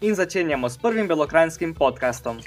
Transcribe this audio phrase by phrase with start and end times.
[0.00, 2.38] in začenjamo s prvim belokrajinskim podkastom.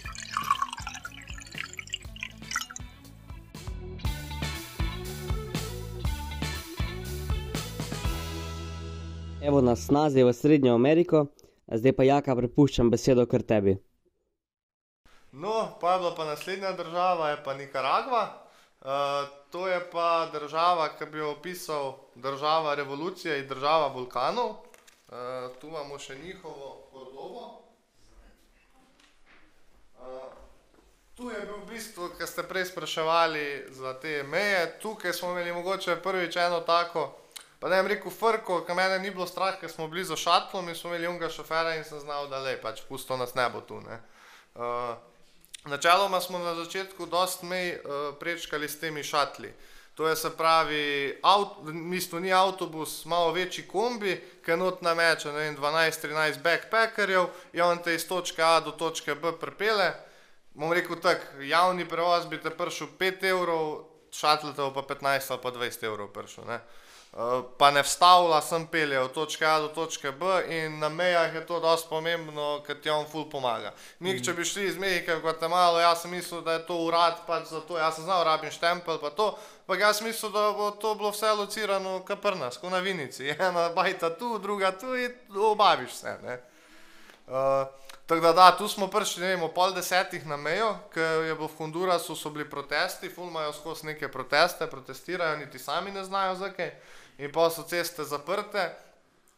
[9.41, 11.25] Evo nas snazi v Srednjo Ameriko,
[11.67, 13.75] zdaj pa jaka prepuščam besedo kar tebi.
[15.31, 18.23] No, pa je bila pa naslednja država, je pa Nikaragva.
[18.81, 18.89] Uh,
[19.51, 24.49] to je pa država, ki bi jo opisal država revolucije in država vulkanov.
[24.49, 26.82] Uh, tu imamo še njihovo
[27.23, 27.63] Kordobo.
[29.97, 30.03] Uh,
[31.15, 35.53] tu je bil v bistvu, kar ste prej spraševali za te meje, tukaj smo imeli
[35.53, 37.15] mogoče prvič eno tako,
[37.59, 40.69] pa ne vem rekel, frko, ki mene ni bilo strah, ker smo bili za šatlom
[40.69, 43.61] in smo imeli unga šofera in sem znal, da le, pač pusto nas ne bo
[43.61, 43.79] tu.
[43.81, 44.01] Ne.
[44.55, 44.95] Uh,
[45.63, 49.53] Načeloma smo na začetku dost mej uh, prečkali s temi šatli.
[49.95, 51.19] To je se pravi,
[51.89, 58.07] bistvu ni avtobus, malo večji kombi, ki not nameče 12-13 backpackerjev in on te iz
[58.07, 59.93] točke A do točke B pripele.
[60.53, 65.51] Bom rekel tako, javni prevoz bi te prišel 5 evrov, šatlitev pa 15 ali pa
[65.51, 66.45] 20 evrov prišel.
[66.47, 66.59] Ne?
[67.57, 71.45] Pa ne vstavlja, sem pelje od točke A do točke B in na mejah je
[71.45, 73.69] to dosti pomembno, ker ti on ful pomaga.
[73.99, 74.17] Mm.
[74.25, 77.51] če bi šli iz Mehike v Guatemalo, jaz sem mislil, da je to urad pač
[77.51, 79.29] za to, jaz sem znal, rabim štempel pa to,
[79.69, 83.69] pa jaz sem mislil, da bo to bilo vse locirano kaprnas, ko na vinici, ena
[83.77, 86.17] bajta tu, druga tu in obaviš vse.
[86.25, 86.41] Ne?
[87.29, 87.69] Uh,
[88.03, 91.47] Tako da, da, tu smo prišli, ne vem, pol desetih na mejo, ker je bilo
[91.47, 96.35] v Hondurasu, so bili protesti, ful imajo skozi neke proteste, protestirajo, niti sami ne znajo
[96.35, 96.73] zakaj
[97.17, 98.71] in pa so ceste zaprte.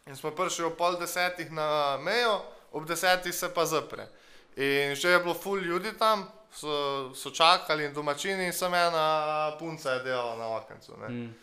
[0.06, 2.42] In smo prišli ob pol desetih na mejo,
[2.72, 4.08] ob desetih se pa zapre.
[4.56, 9.56] In že je bilo ful ljudi tam, so, so čakali in domačini in sem ena
[9.60, 10.94] punca je delala na okencu.
[11.10, 11.34] Mm.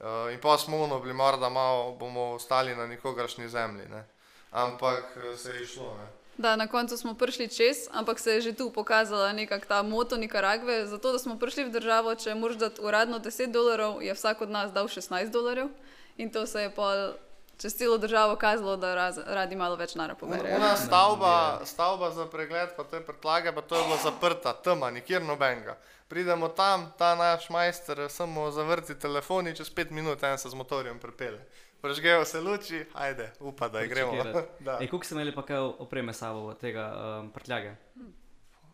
[0.00, 3.88] Uh, in pa smo uno bili, morda malo bomo ostali na nikogaršnji zemlji.
[3.88, 4.04] Ne?
[4.50, 5.04] Ampak
[5.36, 5.96] se je išlo.
[5.98, 6.19] Ne?
[6.40, 10.16] Da, na koncu smo prišli čez, ampak se je že tu pokazala nekakšna ta moto
[10.16, 10.86] Nikaragve.
[10.86, 14.50] Zato, da smo prišli v državo, če moraš dati uradno 10 dolarjev, je vsak od
[14.50, 15.68] nas dal 16 dolarjev.
[16.16, 17.12] In to se je pa
[17.60, 20.56] čez celo državo kazalo, da raz, radi malo več nara poberajo.
[20.56, 24.90] Ona stavba, stavba za pregled, pa to je predlaga, pa to je bilo zaprta, tema,
[24.90, 25.76] nikjer nobenega.
[26.08, 30.98] Pridemo tam, ta naš majster, samo zavrti telefoni, čez 5 minut en se z motorjem
[30.98, 31.44] pripelje.
[31.80, 34.12] Prežgejo se luči, ajde, upa, da gremo.
[34.90, 37.74] Kako ste imeli pa kaj opreme sabo tega um, prtljage?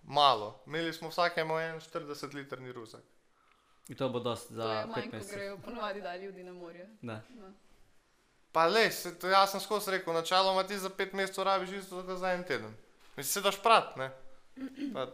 [0.02, 3.02] Malo, imeli smo vsakemu en 40 litrni ruzak.
[3.88, 5.36] In to bo dost za To je manj, 5 ko mesecev.
[5.36, 6.88] grejo ponovadi da ljudi na morje.
[7.02, 7.20] Da.
[8.52, 8.90] Pa le,
[9.30, 12.74] jaz sem skozi rekel, načeloma ti za 5 mesecev rabiš isto kot za en teden.
[13.16, 14.10] Mislim, se daš prat, ne?
[14.94, 15.06] Pa,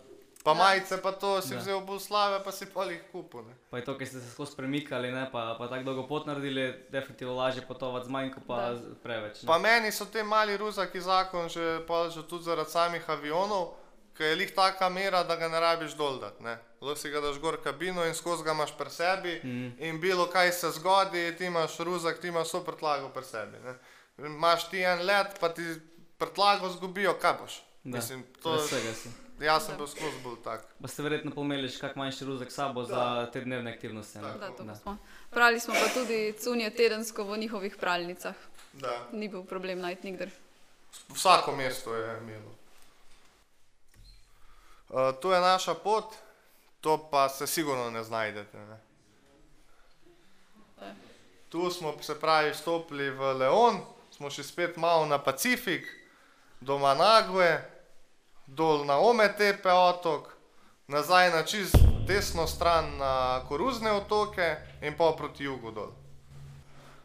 [0.45, 1.59] pa majice, pa to si Da.
[1.59, 3.55] vzel bolj slave, pa si pa jih kupil, ne?
[3.71, 6.65] Pa je to, ker ste se skozi premikali, ne, pa, pa tako dolgo pot naredili,
[6.91, 8.81] definitivno lažje potovati z manj, kot pa Da.
[8.99, 9.43] preveč.
[9.43, 9.47] ne.
[9.47, 13.75] Pa meni so te mali ruzaki zakon že, pa že tudi zaradi samih avionov,
[14.13, 16.59] ker je lih taka mera, da ga ne rabiš dol dati, ne?
[16.79, 19.69] Lahko si ga daš gor v kabino in skozi ga imaš pri sebi Mhm.
[19.81, 23.75] in bilo kaj se zgodi, ti imaš ruzak, ti imaš vso prtlago pri sebi, ne?
[24.21, 25.63] Imaš ti en let, pa ti
[26.19, 27.55] prtlago zgubijo, kaj boš?
[27.85, 28.75] Da, Mislim, to, si.
[29.41, 30.67] jaz sem bil skozi bolj tak.
[30.83, 34.23] Pa ste verjetno pomeli še kak manjši ruzak s sabo za te dnevne aktivnosti.
[34.23, 34.97] Da, to pa smo.
[35.31, 38.39] Prali smo pa tudi cunje tedensko v njihovih pralnicah.
[38.73, 38.95] Da.
[39.13, 40.31] Ni bil problem najti nikdar.
[41.11, 42.55] Vsako mesto je imelo.
[44.89, 46.15] Uh, to je naša pot,
[46.81, 48.59] to pa se sigurno ne znajdete.
[48.59, 48.79] Ne?
[51.49, 56.02] Tu smo se pravi stopili v Leon, smo šli spet malo na Pacifik,
[56.63, 57.65] do Managve,
[58.47, 60.31] dol na Ometepe otok,
[60.87, 61.75] nazaj na čist
[62.07, 65.91] desno stran na Koruzne otoke in pa proti jugu dol.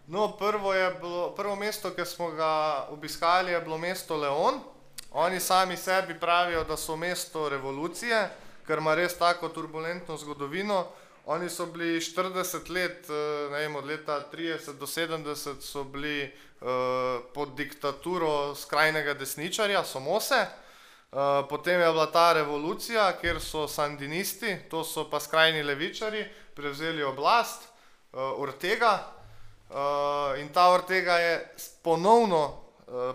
[0.08, 0.72] No, prvo,
[1.02, 4.62] bilo, prvo mesto, ki smo ga obiskali, je bilo mesto Leon.
[5.12, 8.30] Oni sami sebi pravijo, da so mesto revolucije,
[8.68, 10.86] ker ima res tako turbulentno zgodovino.
[11.26, 16.32] Oni so bili 40 let, eh, ne vem, od leta 30 do 70 so bili
[17.34, 20.46] pod diktaturo skrajnega desničarja, Somose.
[21.12, 26.26] Uh, potem je bila ta revolucija, kjer so sandinisti, to so pa skrajni levičari,
[26.56, 27.64] prevzeli oblast,
[28.12, 29.14] uh, Ortega.
[30.38, 32.68] In ta Ortega je ponovno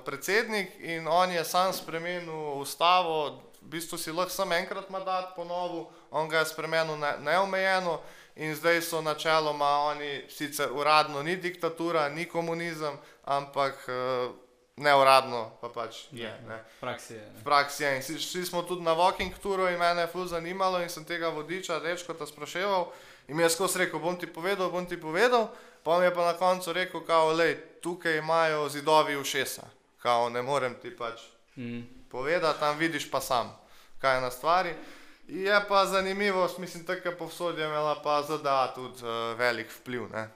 [0.05, 5.87] predsednik in on je sam spremenil ustavo, v bistvu si lahko samo enkrat mandat ponovil,
[6.11, 8.01] on ga je spremenil ne, neomejeno
[8.37, 14.35] in zdaj so načeloma oni sicer uradno ni diktatura, ni komunizem, ampak uh,
[14.77, 16.33] neuradno pa pač je.
[16.43, 16.59] Ne.
[16.81, 17.25] praksi je.
[17.35, 17.91] V praksi je.
[17.93, 21.05] In si- Šli smo tudi na walking tour in mene je ful zanimalo in sem
[21.05, 22.93] tega vodiča rečko spraševal.
[23.29, 25.49] In mi je skozi rekel, bom ti povedal, bom ti povedal.
[25.83, 29.63] Pa mi je pa na koncu rekel, kao, lej, tukaj imajo zidovi ušesa.
[29.99, 31.21] Kao, ne morem ti pač
[31.55, 32.09] Mm.
[32.09, 33.53] povedati, tam vidiš pa sam,
[33.99, 34.75] kaj je na stvari.
[35.29, 39.09] Je pa zanimivo, mislim, tako je povsod je imela pa ZDA tudi uh,
[39.39, 40.09] velik vpliv.
[40.09, 40.29] Ne?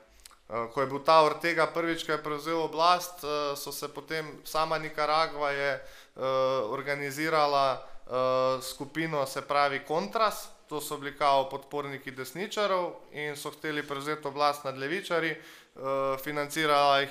[0.49, 4.29] Uh, ko je bil ta Ortega prvič, ko je prevzel oblast, uh, so se potem
[4.45, 6.23] sama Nikaragva je uh,
[6.71, 13.83] organizirala uh, skupino, se pravi Kontras, to so bili kao podporniki desničarov in so hteli
[13.83, 15.35] prevzeti oblast nad levičari,
[15.75, 15.83] uh,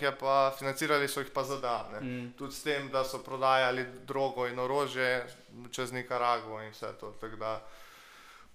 [0.01, 1.89] je pa, financirali so jih pa ZDA.
[1.91, 1.99] Ne?
[1.99, 2.33] Mm.
[2.37, 5.27] tudi s tem, da so prodajali drogo in orožje
[5.71, 7.11] čez Nikaragvo in vse to.
[7.19, 7.61] tako da.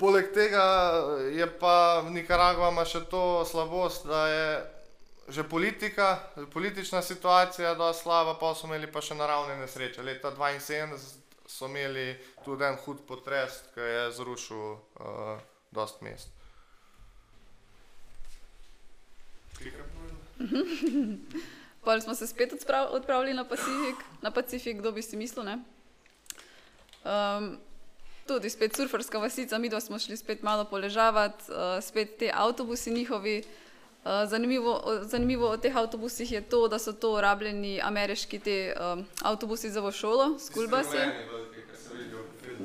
[0.01, 0.65] Poleg tega
[1.37, 4.47] je pa Nikaragva ima še to slabost, da je
[5.31, 6.19] že politika,
[6.53, 10.03] politična situacija dosti slaba, pa so imeli pa še naravne nesreče.
[10.03, 10.99] Leta 72
[11.47, 15.39] so imeli tudi en hud potres, ki je zrušil uh,
[15.71, 16.29] dost mest.
[21.85, 22.53] Pol smo se spet
[22.91, 25.59] odpravili na Pacifik, na Pacifik, kdo bi si mislil, ne?
[27.05, 27.61] Um,
[28.31, 32.91] tudi spet surferska vasica, mi dva smo šli spet malo poležavati, uh, spet te avtobusi
[32.91, 33.43] njihovi.
[34.05, 39.03] Uh, zanimivo, zanimivo o teh avtobusih je to, da so to rabljeni ameriški te, um,
[39.23, 41.03] avtobusi za v šolo, skulbasi.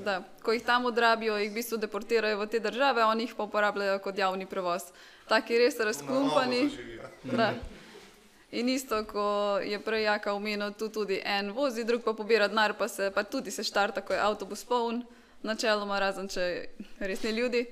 [0.05, 3.49] Da, ko jih tam odrabijo, jih v bistvu deportirajo v te države, oni jih pa
[3.49, 4.93] uporabljajo kot javni prevoz.
[5.27, 6.69] Taki res razklumpani.
[7.23, 7.51] Da.
[8.51, 12.77] In isto, ko je prej Jaka omenil, tu tudi en vozi, drug pa pobira denar,
[12.77, 15.03] pa se pa tudi se štarta, ko je avtobus poln,
[15.45, 16.45] načeloma razen če
[16.99, 17.65] res ni ljudi,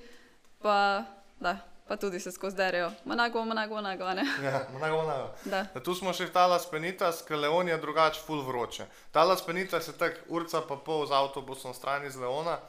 [0.61, 1.03] pa,
[1.39, 2.57] da, pa tudi se skozi
[3.05, 4.25] manago, manago, a ne?
[4.43, 5.29] Ja, nago, nago.
[5.45, 5.65] Da.
[5.75, 8.87] Ja, Tu smo še v Talas Penitas, ker Leon je drugače full vroče.
[9.11, 12.59] Talas Penitas je tako urca pa pol z avtobusom stran iz Leona.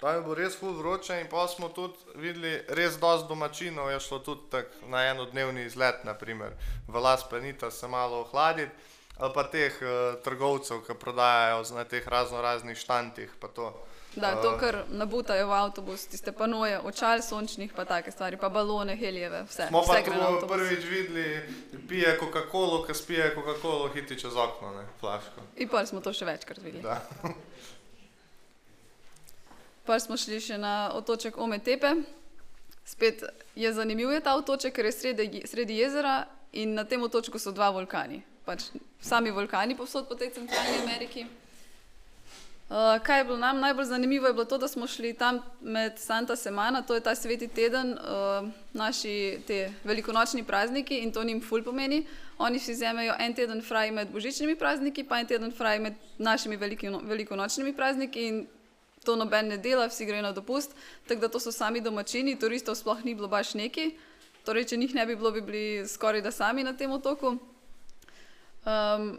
[0.00, 4.00] Tam je bilo res full vroče in pa smo tudi videli res dosti domačinov, je
[4.00, 6.56] šlo tudi tako na enodnevni izlet, naprimer
[6.88, 8.72] v Las Penitas se malo ohladiti.
[9.20, 13.28] Ali pa teh uh, trgovcev, ki prodajajo na teh razno raznih štantih.
[13.52, 13.74] to.
[14.16, 18.96] Da, to, kar nabutajo v avtobus, tiste panoje, očal sončnih, pa take stvari, pa balone,
[18.96, 19.68] helijeve, vse.
[19.68, 21.26] Smo pa vse tu prvič videli,
[21.88, 25.46] pije Coca-Colo, ki spije Coca-Colo, hiti čez okno, ne, flaško.
[25.56, 26.82] In pa smo to še večkrat videli.
[26.82, 27.00] Da.
[29.90, 31.94] Pa smo šli še na otoček Ometepe.
[32.86, 33.24] Spet
[33.58, 37.50] je zanimiv je ta otoček, ker je sredi, sredi jezera in na tem otočku so
[37.50, 38.20] dva vulkani.
[38.46, 38.68] Pač
[39.02, 41.26] sami vulkani povsod po tej centralni Ameriki.
[42.70, 45.98] Uh, kaj je bilo nam najbolj zanimivo, je bilo to, da smo šli tam med
[45.98, 51.42] Santa Semana, to je ta sveti teden, uh, naši te velikonočni prazniki in to njim
[51.42, 52.06] ful pomeni.
[52.38, 56.56] Oni si vzamejo en teden fraj med božičnimi prazniki, pa en teden fraj med našimi
[56.56, 58.46] velikino, velikonočnimi prazniki in
[59.04, 60.70] to noben ne dela, vsi grejo na dopust,
[61.08, 63.96] tako da to so sami domačini, turistov sploh ni bilo baš neki,
[64.44, 67.34] torej če njih ne bi bilo, bi bili skoraj da sami na tem otoku.
[68.64, 69.18] Um,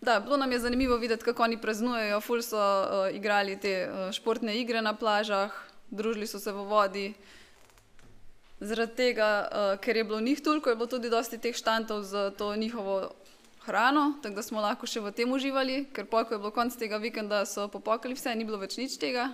[0.00, 4.12] da, bilo nam je zanimivo videti, kako oni praznujejo, ful so uh, igrali te uh,
[4.12, 5.52] športne igre na plažah,
[5.90, 7.12] družili so se v vodi.
[8.60, 12.30] Zaradi tega, uh, ker je bilo njih toliko, je bilo tudi dosti teh štantov za
[12.30, 13.10] to njihovo
[13.64, 16.76] hrano, tako da smo lahko še v tem uživali, ker pa, ko je bilo konc
[16.76, 19.28] tega vikenda, so popokali vse, ni bilo več nič tega.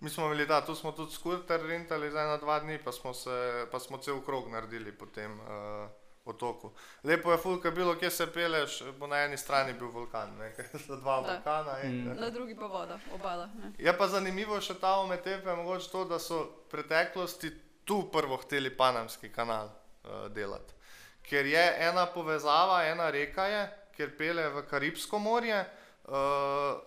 [0.00, 3.14] Mi smo bili, da, tu smo tudi skuter rentali za ena, dva dni, pa smo,
[3.14, 5.86] se, pa smo cel krog naredili po tem uh,
[6.24, 6.70] otoku.
[7.04, 10.52] Lepo je fulka bilo, kje se peleš, bo na eni strani bil vulkan, ne,
[10.86, 11.32] so dva Da.
[11.32, 11.80] vulkana.
[11.80, 12.20] In, Mm.
[12.20, 13.46] Na drugi pa voda, obala.
[13.54, 13.72] Ne.
[13.78, 17.50] Je pa zanimivo še ta ometepe, mogoče to, da so v preteklosti
[17.84, 20.74] tu prvo hteli Panamski kanal uh, delati.
[21.22, 23.62] Ker je ena povezava, ena reka je,
[23.92, 25.58] ker pele v Karibsko morje,
[26.04, 26.14] uh,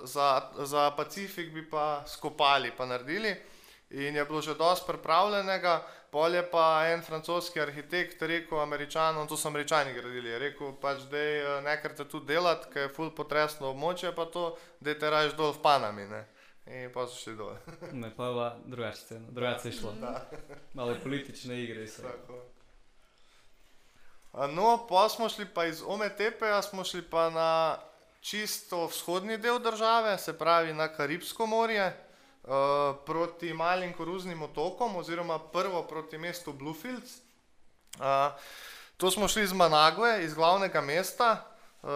[0.03, 3.35] za, za Pacifik bi pa skopali, pa naredili.
[3.93, 9.37] In je bilo že dosti pripravljenega, pol je pa en francoski arhitekt rekel američanom, to
[9.37, 13.13] so američani gradili, je rekel pač, da je nekaj te tudi delati, ker je full
[13.13, 16.07] potresno območje, pa to, da te rajš dol v Panami.
[16.09, 16.25] Ne?
[16.65, 17.53] In pa so šli dol.
[18.01, 19.93] Ne, pa je bila drugačna scena, drugače je šlo.
[20.73, 22.01] Malo politične igre so.
[22.01, 22.41] Tako.
[24.33, 27.77] A No, pa smo šli pa iz Ometepeja, smo šli pa na
[28.21, 31.93] čisto vzhodni del države, se pravi na Karibsko morje,
[32.43, 37.17] uh, proti malim koruznim otokom, oziroma prvo proti mestu Bluefields.
[37.99, 38.33] Uh,
[38.97, 41.45] to smo šli iz Managve, iz glavnega mesta.
[41.81, 41.89] Uh,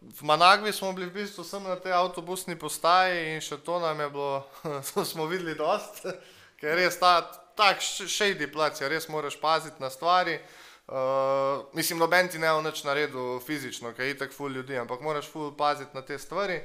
[0.00, 4.00] v Managvi smo bili v bistvu samo na tej avtobusni postaji in še to nam
[4.00, 4.46] je bilo,
[4.94, 6.04] to smo videli dost,
[6.60, 7.20] ker je res ta
[7.56, 10.38] tak š- shady plac, res moraš paziti na stvari.
[10.86, 15.00] Uh, mislim, noben ti ne bo nič naredil fizično, ker je itak ful ljudi, ampak
[15.02, 16.60] moraš ful paziti na te stvari.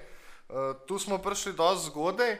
[0.52, 2.36] Uh, tu smo prišli dosti zgodaj,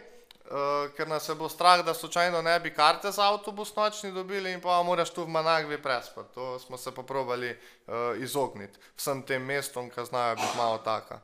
[0.52, 4.52] uh, ker nas je bilo strah, da slučajno ne bi karte za avtobus nočni dobili
[4.52, 6.34] in pa moraš tu v Managvi prespati.
[6.36, 11.20] To smo se pa probali uh, izogniti vsem tem mestom, ki znajo biti malo taka.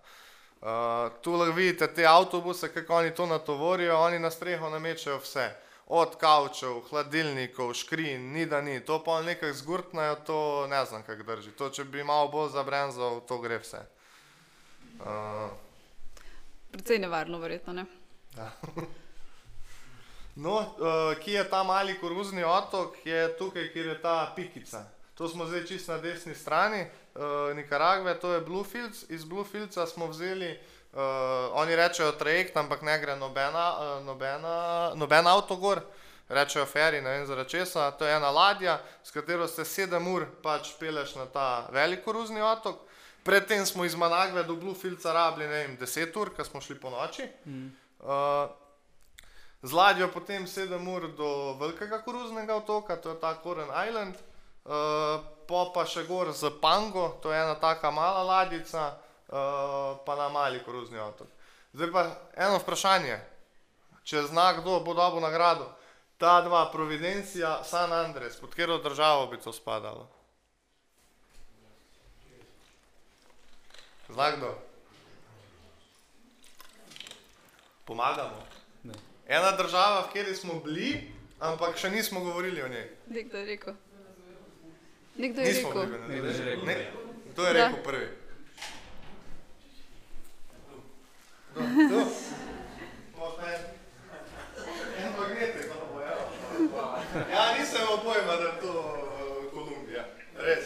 [0.61, 0.67] Uh,
[1.21, 5.49] tu lahko vidite te avtobuse, kako oni to natovorijo, oni na streho namečajo vse.
[5.87, 8.79] Od kavčev, hladilnikov, škrin, ni da ni.
[8.85, 11.51] To pa nekaj zgurtnajo, to ne znam, kako drži.
[11.51, 13.85] To, če bi malo bolj zabrenzal, to gre vse.
[14.99, 15.47] Uh,
[16.71, 17.73] Precej nevarno, verjetno.
[17.73, 17.85] Ne?
[20.37, 24.83] No, uh, ki je ta mali koruzni otok, je tukaj, kjer je ta pikica.
[25.17, 29.09] To smo zdaj čisto na desni strani, uh, Nikaragve, to je Bluefields.
[29.09, 30.51] Iz Bluefieldsa smo vzeli,
[30.93, 30.99] uh,
[31.53, 35.81] oni rečejo trajekt, ampak ne gre nobena, uh, nobena, noben avto gor,
[36.29, 37.89] rečejo ferry, ne vem zaradi česa.
[37.97, 42.41] To je ena ladja, s katero se sedem ur pač peleš na ta velik koruzni
[42.41, 42.85] otok.
[43.23, 46.93] Predtem smo iz Managve do Bluefieldsa rabili, ne vem, 10 ur, ker smo šli po
[46.93, 47.25] noči.
[47.45, 47.73] Mm.
[47.99, 48.66] Uh,
[49.67, 55.19] Z ladjo potem 7 ur do velikega koruznega otoka, to je ta Koren Island, uh,
[55.43, 60.31] pa pa še gor z Pango, to je ena taka mala ladjica, uh, pa na
[60.31, 61.27] mali koruzni otok.
[61.75, 62.03] Zdaj pa
[62.39, 63.19] eno vprašanje,
[64.07, 65.67] če zna kdo, bo dobil nagrado.
[66.15, 70.07] Ta dva, Providencija, San Andres, pod katero državo bi to spadalo?
[74.07, 74.55] Zna kdo?
[77.83, 78.46] Pomagamo.
[79.27, 82.85] Ena država, v kateri smo bili, ampak še nismo govorili o njej.
[83.07, 83.73] Nekdo je rekel.
[85.15, 86.07] Nekdo je Nismo rekel.
[86.07, 86.57] bili v njej.
[86.65, 86.75] Ne,
[87.35, 87.59] to je Da.
[87.61, 88.07] rekel prvi.
[91.53, 91.99] To, to.
[93.15, 93.69] Pa en-
[94.97, 96.01] en magnetek, no, bo,
[97.29, 97.53] ja.
[97.53, 100.05] Nisem imel pojma, da je to uh, Kolumbija.
[100.37, 100.65] Res.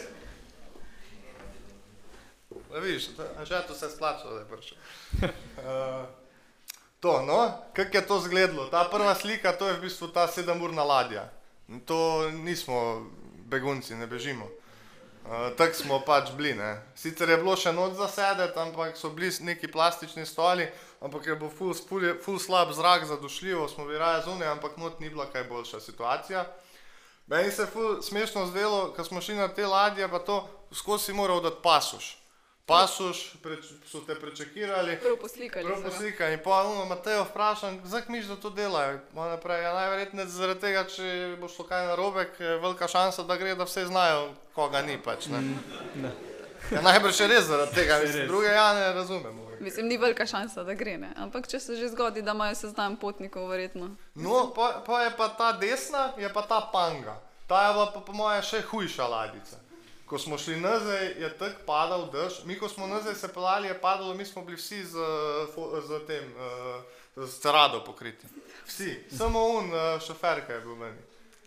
[2.70, 3.08] Da vidiš,
[3.42, 4.78] že to se je splačalo, da je prišel.
[5.18, 6.04] Uh,
[7.02, 8.66] to, no, kako je to izgledalo?
[8.70, 11.26] Ta prva slika, to je v bistvu ta sedemurna ladja.
[11.86, 13.10] To nismo
[13.50, 14.44] begunci, ne bežimo.
[14.44, 16.54] Uh, Tako smo pač bili.
[16.54, 16.78] Ne.
[16.94, 20.68] Sicer je bilo še noč zasedeti, ampak so bili neki plastični stoli,
[21.02, 25.00] ampak je bil ful, ful, ful slab zrak, zadušljivo, smo bili raje zunaj, ampak not
[25.00, 26.46] ni bila kaj boljša situacija.
[27.26, 31.12] Meni se je smešno zdelo, ko smo šli na te ladje, pa to skozi si
[31.12, 32.21] moral dati pasuš.
[32.66, 34.96] Pasuš, preč, so te prečekirali.
[35.02, 35.66] Prav poslikali.
[35.66, 35.90] Prav so ga.
[35.90, 39.00] poslika in pa ono Matejo vprašam, zakaj miš, da to delajo?
[39.14, 43.36] Ona pravi, ja, najverjetneje zaradi tega, če bo šlo kaj narobe, je velika šansa, da
[43.36, 45.26] gre, da vse znajo, koga ni pač.
[45.26, 45.42] Ne?
[46.70, 49.50] Ja, najbrž je res zaradi tega, mislim, druge ja ne razumemo.
[49.60, 50.96] Mislim, ni velika šansa, da gre.
[50.98, 51.10] Ne?
[51.16, 53.90] Ampak če se že zgodi, da imajo seznam potnikov, verjetno.
[54.14, 57.18] No, pa, pa je pa ta desna, je pa ta panga.
[57.46, 59.61] Ta je pa po moje še hujša ladica.
[60.12, 62.42] Ko smo šli nazaj, je tako padal dež.
[62.44, 64.98] Mi, ko smo nazaj se pelali, je padalo, mi smo bili vsi z,
[65.88, 66.34] z tem,
[67.16, 68.26] z cerado pokriti.
[68.66, 70.98] Vsi, samo un uh, šofer, ki je bil meni.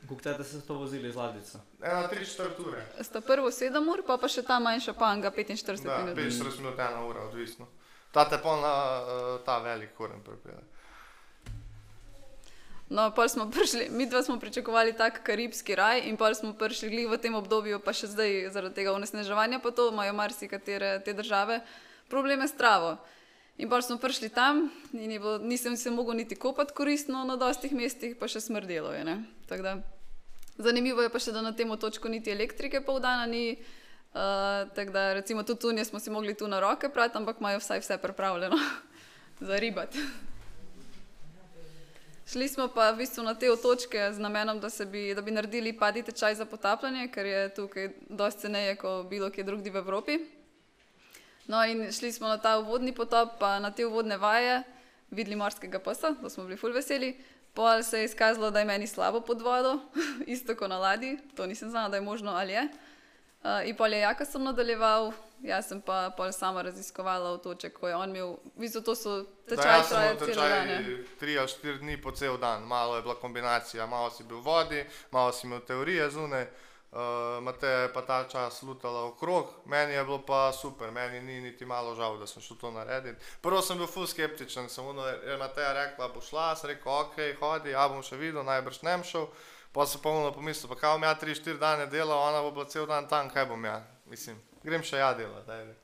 [0.10, 1.62] Kako ste se to vozili z ladico?
[1.82, 2.86] Ena, tri, četrt ure.
[3.02, 6.18] Sta prvo 7 ur, pa pa še ta manjša panga 45 Da, minut.
[6.18, 7.68] 45 minut, ena ura, odvisno.
[8.12, 10.62] Ta te pa na uh, ta velik koren pripelje.
[12.90, 16.90] No, pa smo prišli, mi dva smo pričakovali tak karibski raj in pa smo prišli
[16.90, 21.14] glih v tem obdobju, pa še zdaj zaradi tega onesnaževanja, pa to imajo marsikatere te
[21.14, 21.64] države,
[22.10, 22.98] probleme s travo.
[23.58, 27.74] In pa smo prišli tam in bilo, nisem se mogel niti kopati koristno na dostih
[27.74, 29.04] mestih, pa še smrdelo je.
[29.04, 29.24] ne.
[29.50, 29.74] Tako Da,
[30.58, 33.58] zanimivo je pa še, da na tem otočku niti elektrike pol dana ni.
[34.16, 37.60] Uh, tako da recimo tudi tunje smo si mogli tu na roke prati, ampak imajo
[37.60, 38.56] vsaj vse pripravljeno
[39.48, 40.00] za ribati.
[42.26, 45.74] Šli smo pa v bistvu na te otočke z namenom, da, bi, da bi naredili
[45.78, 50.18] padni tečaj za potapljanje, ker je tukaj dosti ceneje kot bilo kje drugje v Evropi.
[51.48, 54.64] No, in šli smo na ta uvodni potop, pa na te uvodne vaje,
[55.12, 57.14] videli morskega psa, to smo bili ful veseli.
[57.54, 59.78] Pol se je izkazalo, da je meni slabo pod vodo,
[60.26, 62.68] isto kot na ladji, to nisem znala, da je možno ali je.
[63.46, 65.14] Uh, in pol je jaka sem nadaljeval,
[65.48, 69.16] jaz sem pa pol sama raziskovala otoček, ko je on imel, v bistvu to so
[69.50, 70.68] tečaji, jaz sem trajajo imel celo dan.
[70.68, 70.98] tečaj ne.
[71.20, 74.46] tri ali štiri dni po cel dan, malo je bila kombinacija, malo si bil v
[74.46, 79.94] vodi, malo si imel teorije zunaj, uh, Mate je pa ta čas lutala okrog, meni
[79.94, 83.20] je bilo pa super, meni ni niti malo žal, da sem šel to narediti.
[83.42, 87.20] Prvo sem bil full skeptičen, sem ono, je Mateja rekla, bo šla, sem rekel, ok,
[87.40, 89.28] hodi, ja bom še videl, najbrž ne šel.
[89.76, 92.88] Pa sem polno pomislil, pa kaj bom ja 3-4 dane delal, ona bo bila cel
[92.88, 95.52] dan tam, kaj bom ja, mislim, grem še ja delati.
[95.52, 95.76] ajde.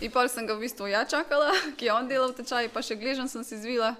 [0.00, 2.96] In pa sem ga v bistvu ja čakala, ki je on delal tečaj, pa še
[2.96, 3.94] gležen sem si zvila.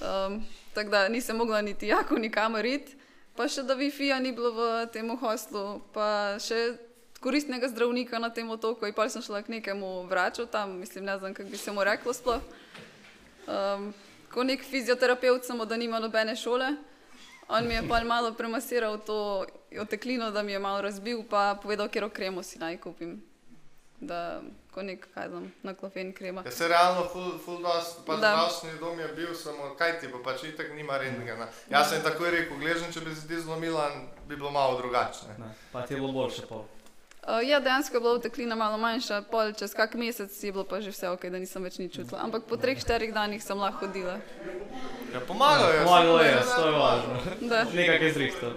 [0.00, 0.40] Um,
[0.76, 2.96] tako da nisem mogla niti jako nikamor iti.
[3.36, 4.62] Pa še da Wi-Fi-ja ni bilo v
[4.92, 6.76] tem hostlu, pa še
[7.24, 8.84] koristnega zdravnika na tem otoku.
[8.88, 11.84] In pa sem šla k nekemu vraču tam, mislim, ne znam, kako bi se mu
[11.84, 12.44] reklo sploh.
[13.48, 13.92] Um,
[14.28, 16.76] ko nek fizioterapeut, samo da nima nobene šole.
[17.48, 19.46] On mi je pa malo premasiral to
[19.78, 23.20] oteklino, da mi je malo razbil, pa povedal, kjer kremo si naj kupim.
[24.00, 24.40] Da,
[24.72, 26.42] ko nek, kaj znam, na klofen krema.
[26.44, 30.22] Ja, se realno, ful, ful dost, pa zdravstveni dom je bil, samo kaj ti bo,
[30.24, 31.48] pač itak nima rentgena.
[31.68, 33.90] Jaz sem takoj rekel, gležen, če bi se ti zlomila,
[34.28, 35.36] bi bilo malo drugačne.
[35.38, 35.52] Ne.
[35.72, 36.64] Pa ti je bilo boljše pol.
[37.20, 40.80] Uh, ja, dejansko je bila oteklina malo manjša, pol čez kak mesec je bilo pa
[40.80, 42.24] že vse ok, da nisem več nič čutila.
[42.24, 44.16] Ampak po treh, štirih danih sem lahko hodila.
[45.12, 45.74] Ja, pomagajo.
[45.76, 47.14] jaz Pomagalo je, to je važno.
[47.52, 48.54] Da, Nekaj je zrihtal.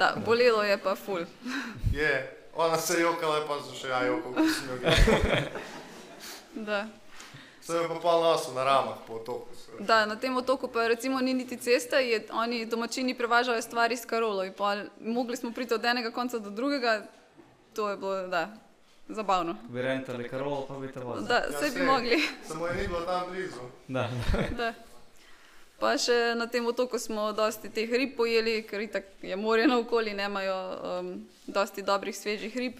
[0.00, 1.24] Da, bolelo je pa ful.
[2.00, 2.12] Je,
[2.56, 5.44] ona se je jokala, pa so še ja jokal, ko sem jo gledal.
[6.64, 6.80] Da.
[7.60, 9.46] Se je pa pol nosil na ramah po otoku.
[9.80, 14.04] Da, na tem otoku pa recimo ni niti ceste, je, oni domačini prevažajo stvari s
[14.04, 14.44] karolo.
[14.44, 17.02] in pol Mogli smo priti od enega konca do drugega,
[17.74, 18.48] to je bilo, da,
[19.08, 19.56] zabavno.
[19.68, 21.28] Bi rentali karolo, pa bi te vozili.
[21.28, 22.18] Da, Ja, vse bi mogli.
[22.48, 23.60] Samo je ni bilo tam blizu.
[23.88, 24.08] Da.
[24.56, 24.74] Da.
[25.80, 28.84] Pa še na tem otoku smo dosti teh rib pojeli, ker
[29.24, 30.56] je morje naokoli, nemajo
[31.00, 32.78] um, dosti dobrih svežih rib.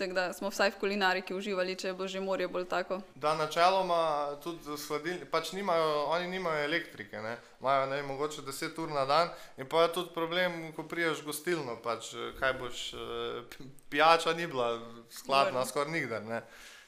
[0.00, 3.02] Tako da smo vsaj v kulinariki uživali, če bilo že morje bolj tako.
[3.20, 7.36] Da, načeloma tudi sladilni, pač nimajo, oni nimajo elektrike, ne?
[7.60, 9.28] imajo ne, vem, mogoče 10 ur na dan
[9.60, 14.32] in pa je tudi problem, ko priješ v gostilno, pač kaj boš, eh, pi- pijača
[14.32, 14.80] ni bila
[15.12, 16.24] skladna skoraj nikdar.
[16.24, 16.40] Ne?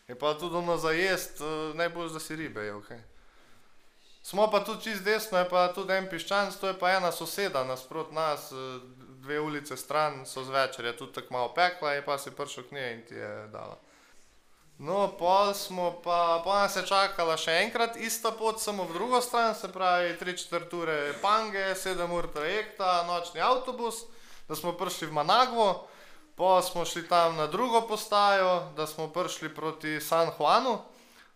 [0.09, 3.12] In pa tudi ono za jest, eh, najbolj, da si ribe je ok.
[4.23, 7.64] Smo pa tudi čist desno, je pa tudi en piščan, to je pa ena soseda
[7.64, 8.81] nasprot nas, eh,
[9.23, 12.73] dve ulice stran so zvečer, je tudi tako malo pekla in pa si prišel k
[12.73, 13.79] njej in ti je dala.
[14.79, 19.21] No, pol smo pa, pol nas je čakala še enkrat ista pot, samo v drugo
[19.23, 24.05] stran, se pravi 3-4 ure pange, 7 ur trajekta, nočni avtobus,
[24.49, 25.68] da smo prišli v Managvo,
[26.35, 30.81] pa smo šli tam na drugo postajo, da smo prišli proti San Juanu.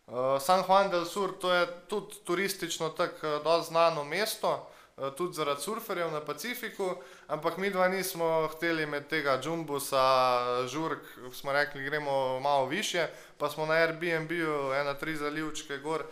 [0.06, 5.34] Uh, San Juan del Sur, to je tudi turistično tako dosti znano mesto, uh, tudi
[5.34, 6.94] zaradi surferjev na Pacifiku,
[7.26, 13.50] ampak mi dva nismo hteli med tega džumbusa, žurk, smo rekli, gremo malo više, pa
[13.50, 16.04] smo na Airbnb-u, ena tri zalivčke gor,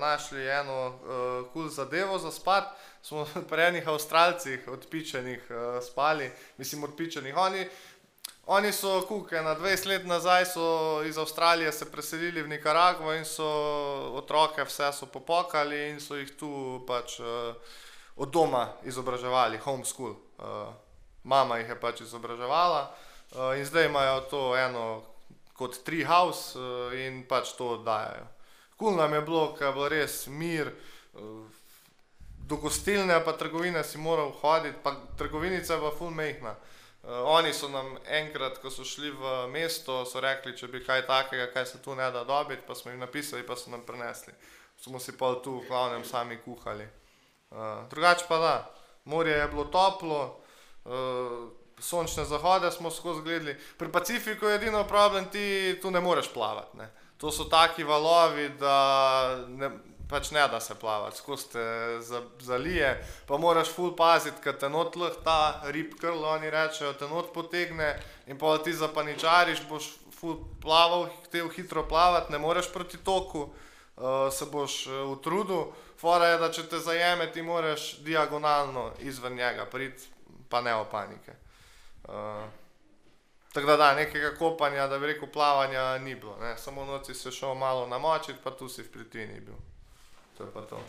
[0.00, 0.98] našli eno
[1.52, 2.64] kul zadevo za spat,
[3.02, 7.68] smo pri enih avstralcih odpičenih uh, spali, mislim odpičenih, oni
[8.46, 13.24] Oni so kuke, na 20 let nazaj so iz Avstralije se preselili v Nikaragvo in
[13.24, 13.46] so
[14.14, 16.50] otroke vse so popokali in so jih tu
[16.86, 17.26] pač uh,
[18.16, 20.14] od doma izobraževali, homeschool.
[20.38, 20.70] Uh,
[21.24, 25.02] mama jih je pač izobraževala uh, in zdaj imajo to eno
[25.52, 28.30] kot tree house uh, in pač to oddajajo.
[28.76, 30.70] Kul nam je bilo, ker je bilo res mir,
[31.18, 31.42] uh,
[32.46, 36.54] do gostilne pa trgovine si moral hoditi, pa trgovinica je bila full mehna.
[36.54, 36.75] Uh,
[37.06, 41.66] oni so nam enkrat, ko so šli v mesto, rekli, če bi kaj takega, kaj
[41.66, 44.34] se tu ne da dobiti, pa smo jim napisali, pa so nam prinesli.
[44.82, 46.88] Smo si pa tu v glavnem sami kuhali.
[47.50, 48.54] Uh, drugače pa da,
[49.04, 50.40] morje je bilo toplo,
[50.84, 51.46] uh,
[51.78, 53.56] sončne zahode smo skozi gledali.
[53.78, 56.76] Pri Pacifiku je edino problem, ti tu ne moreš plavati.
[56.76, 56.90] Ne.
[57.16, 59.70] To so taki valovi, da ne,
[60.10, 61.64] pač ne da se plavati, skozi te
[62.00, 66.92] za, zalije, pa moraš ful paziti, ker te not leh ta rib krl, oni rečejo,
[66.92, 67.94] te not potegne
[68.26, 74.28] in pa ti zapaničariš, boš ful plaval, hotel hitro plavati, ne moreš proti toku, uh,
[74.32, 75.72] se boš uh, utrudil.
[75.96, 80.08] Fora je, da če te zajame, ti moraš diagonalno izven njega priti,
[80.48, 81.32] pa ne o panike.
[82.04, 82.46] Uh,
[83.56, 86.36] Tako da, da, nekega kopanja, da bi rekel, plavanja ni bilo.
[86.40, 86.58] Ne.
[86.58, 89.54] Samo noči se šel malo namočiti, pa tu si v plitvini bil.
[90.36, 90.80] To je pa to.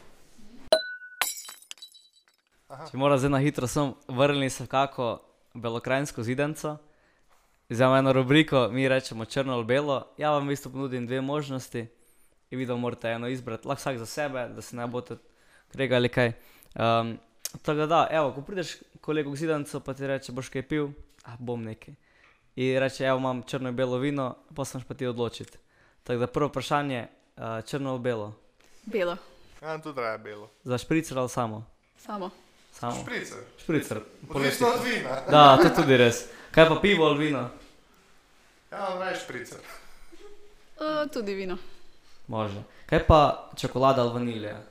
[2.92, 5.22] Če mora zdaj na hitro sem, vrnili se v kako
[5.56, 6.78] belokrajinsko zidenco.
[7.70, 10.08] Imamo eno rubriko, mi rečemo črno ali belo.
[10.18, 11.88] Ja vam v bistvu ponudim dve možnosti
[12.52, 15.18] in vi da morate eno izbrati, lahko vsak za sebe, da se ne boste
[15.72, 16.32] kregali kaj.
[16.76, 17.18] Um,
[17.62, 20.90] tako da, da, evo, ko prideš kolegu k zidencu, pa ti reče, boš kaj pil,
[21.24, 21.96] ah, bom nekaj.
[22.56, 25.60] In reče, evo, imam črno in belo vino, pa se moraš pa ti odločiti.
[26.04, 27.08] Tako da prvo vprašanje,
[27.38, 28.34] uh, črno ali belo,
[28.88, 29.18] Belo,
[29.62, 30.50] Ja, tudi raje bilo.
[30.64, 31.66] za špricer ali samo?
[31.98, 32.30] samo.
[32.74, 33.02] Samo.
[33.02, 33.38] Špricer.
[33.58, 34.00] Špricer.
[34.30, 35.22] Odvisno od vina.
[35.30, 36.16] Da, to je tudi res.
[36.52, 37.50] Kaj pa pivo ali vino?
[38.72, 39.58] Ja, raje špricer.
[40.76, 41.58] Uh, tudi vino.
[42.28, 42.62] Može.
[42.86, 44.62] Kaj pa čokolada ali vanilija?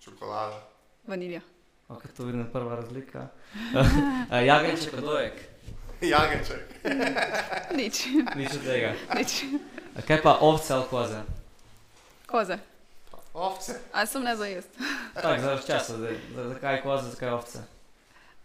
[0.00, 0.60] Čokolada.
[1.06, 1.40] Vanilja.
[1.88, 3.26] Ok, to vidim prva razlika.
[4.30, 5.32] Eh, Jagenjček ali dojek?
[6.00, 6.60] Jageček.
[7.74, 8.92] Nič, Nič od tega.
[9.14, 9.44] nič.
[9.96, 11.20] A kaj pa ovce ali koze?
[12.26, 12.58] Koze.
[13.34, 13.72] Ovce.
[13.92, 14.78] A sem ne za jesti.
[15.14, 16.16] Tako, zaradi časa, zdaj.
[16.34, 17.58] Za- zakaj koze, zakaj ovce?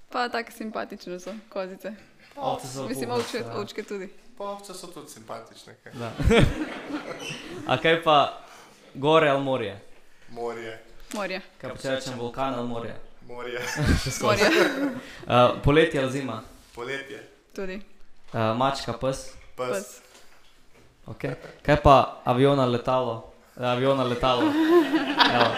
[0.10, 1.92] Pa tako simpatične so kozice.
[2.36, 3.60] Ovce so Mislim, puhaste, ovčke, ja.
[3.60, 4.10] ovčke tudi.
[4.38, 5.76] Pa ovce so tudi simpatične.
[5.84, 5.94] kaj.
[5.94, 6.12] Da.
[7.74, 8.42] A kaj pa
[8.94, 9.82] gore ali morje?
[10.30, 10.84] Morje.
[11.14, 11.42] Morje.
[11.58, 12.96] Kaj pa če rečem vulkan ali morje?
[13.28, 13.62] Morje.
[14.24, 14.50] Morje.
[14.50, 16.42] Uh, poletje ali zima?
[16.76, 17.30] Poletje.
[17.56, 17.82] Tudi.
[18.34, 19.30] Uh, mačka, pes.
[19.58, 19.70] Pes.
[19.70, 20.02] Pes.
[21.06, 21.36] Okay.
[21.62, 23.29] Kaj pa avion ali letalo?
[23.60, 24.42] Eh, Avion ali letalo.
[25.36, 25.52] Evo.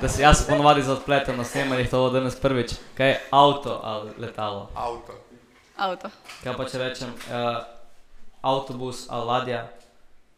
[0.00, 2.72] Da se jaz ponovadi zapletem na snemanjih, to bo danes prvič.
[2.96, 4.70] Kaj je avto ali letalo?
[4.74, 5.12] Avto.
[5.76, 6.10] Avto.
[6.44, 7.60] Kaj pa če rečem uh,
[8.42, 9.68] avtobus ali ladja?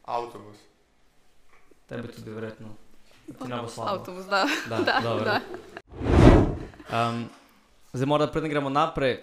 [0.04, 0.56] Avtobus.
[1.88, 2.74] Tebi tudi verjetno.
[3.38, 3.90] Ti ne bo slabo.
[3.90, 4.44] Avtobus, da.
[4.68, 5.24] Da, Da, dobro.
[5.24, 5.40] da.
[6.92, 7.28] Um,
[7.92, 9.20] zdaj, morda preden gremo naprej,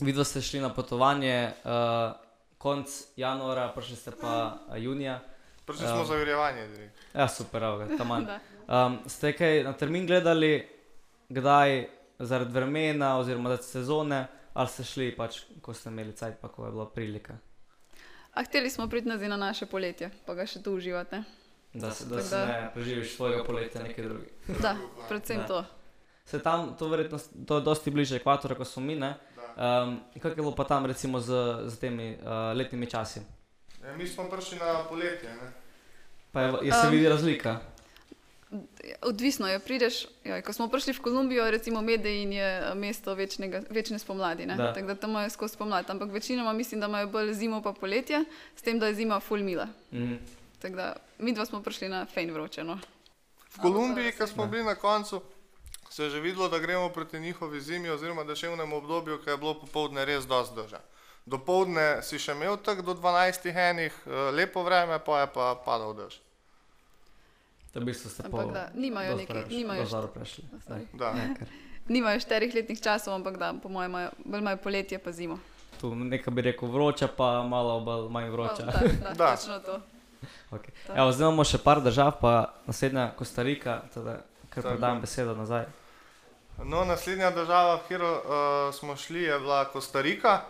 [0.00, 2.12] vidva ste šli na potovanje uh,
[2.58, 5.20] konc januara, prišli ste pa uh, junija.
[5.70, 6.66] Prišli smo za virjevanje.
[6.68, 6.96] direkt.
[7.14, 8.38] Ja, super, evo ga, tam Da.
[8.86, 10.68] um, Ste kaj na termin gledali,
[11.28, 11.88] kdaj
[12.20, 14.20] zaradi vremena oziroma zaradi sezone,
[14.52, 17.38] ali ste šli pač, ko ste imeli cajt, pa ko je bila prilika,
[18.32, 21.22] A hteli smo priti nazaj na naše poletje, pa ga še tu uživate.
[21.72, 24.26] da se, da Tako se da- ne preživiš svojega poletja neki drugi.
[24.60, 24.76] Da,
[25.08, 25.46] predvsem Da.
[25.46, 25.64] to.
[26.24, 29.14] Se tam, to verjetno, to je dosti bliže ekvatorju, kot smo mi, ne?
[29.56, 31.32] Um, kako je bilo pa tam recimo z,
[31.66, 33.20] z temi uh, letnimi časi?
[33.84, 35.28] Ja, mi smo prišli na poletje.
[35.28, 35.52] Ne?
[36.32, 37.60] Pa je, je se Um, vidi razlika.
[39.02, 43.62] Odvisno je, prideš, joj, ko smo prišli v Kolumbijo, recimo Medellin je eh, mesto večnega,
[43.70, 44.56] večne spomladi, ne?
[44.56, 44.72] Da.
[44.74, 48.24] tako da tam imajo skozi spomlad, ampak večinoma mislim, da imajo bolj zimo pa poletje,
[48.56, 49.68] s tem, da je zima full mila.
[49.92, 50.14] Mhm.
[50.58, 52.64] Tako da mi dva smo prišli na fejn vroče.
[52.64, 52.78] No.
[53.54, 55.22] V Kolumbiji, ko smo bili na koncu,
[55.90, 59.54] se je že videlo, da gremo proti njihovi zimi, oziroma deževnemu obdobju, ki je bilo
[59.60, 60.80] popovdne res dosti drža.
[61.30, 65.94] Dopoldne si še imel tak do 12 enih, eh, lepo vreme, pa je pa padal
[65.94, 66.18] dež.
[67.70, 70.90] To v bistvu ste Ampak po, da, nimajo nekaj- nimajo sorry.
[70.90, 71.14] Da.
[71.86, 75.38] Nimajo štirih letnih časov, ampak da, po mojem, imajo, bolj imajo poletje pa zimo.
[75.78, 78.62] Tu nekaj bi rekel vroča, pa malo bolj manj vroča.
[78.64, 79.28] Pa, da, da, Da.
[79.32, 79.78] točno to.
[80.50, 80.74] Okay.
[80.84, 80.94] Da.
[80.96, 82.32] Evo, zdaj imamo še par držav, pa
[82.66, 84.18] naslednja Kostarika, teda
[84.50, 84.68] Tako.
[84.68, 85.64] predam besedo nazaj.
[86.60, 88.10] No, naslednja država, kjer uh,
[88.72, 90.42] smo šli, je bila Kostarika.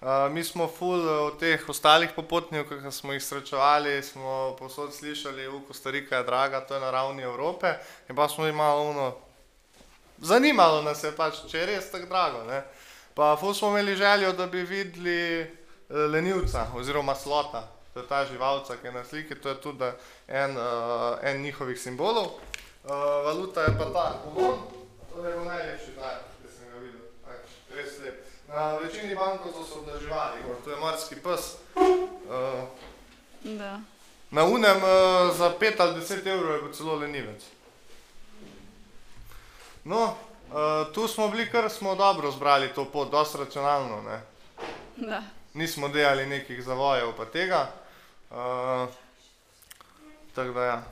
[0.00, 4.92] Uh, mi smo ful eh, od teh ostalih popotnikov, ki smo jih srečevali, smo posod
[4.94, 7.72] slišali, da Kostarika je draga, to je na ravni Evrope.
[8.08, 9.14] In pa smo jih malo uno,
[10.18, 12.44] zanimalo nas je pač, če je res tako drago.
[12.44, 12.60] Ne?
[13.14, 15.48] Pa ful smo imeli željo, da bi videli eh,
[15.88, 19.90] lenivca oziroma slota, to je ta živalca, ki je na sliki, to je tudi
[20.28, 22.26] en, uh, en njihovih simbolov.
[22.84, 22.92] Uh,
[23.24, 24.60] valuta je pa ta, pogon,
[25.08, 27.96] to je najlepši dar, ki sem ga videl, tak, res
[28.56, 31.40] Na večini bankov so se oblaževali, to je morski pes.
[31.74, 32.64] Uh,
[33.42, 33.80] Da.
[34.30, 37.42] na unem uh, za 5 ali 10 evrov je bil celo lenivec.
[39.84, 44.02] No, uh, tu smo bili, kar smo dobro zbrali to pot, dosti racionalno.
[44.02, 44.20] Ne?
[44.96, 45.22] Da.
[45.54, 47.68] Nismo delali nekih zavojev pa tega.
[48.30, 48.88] Uh,
[50.34, 50.82] tako da ja.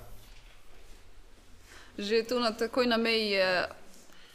[1.98, 3.68] Že tu na, takoj na meji je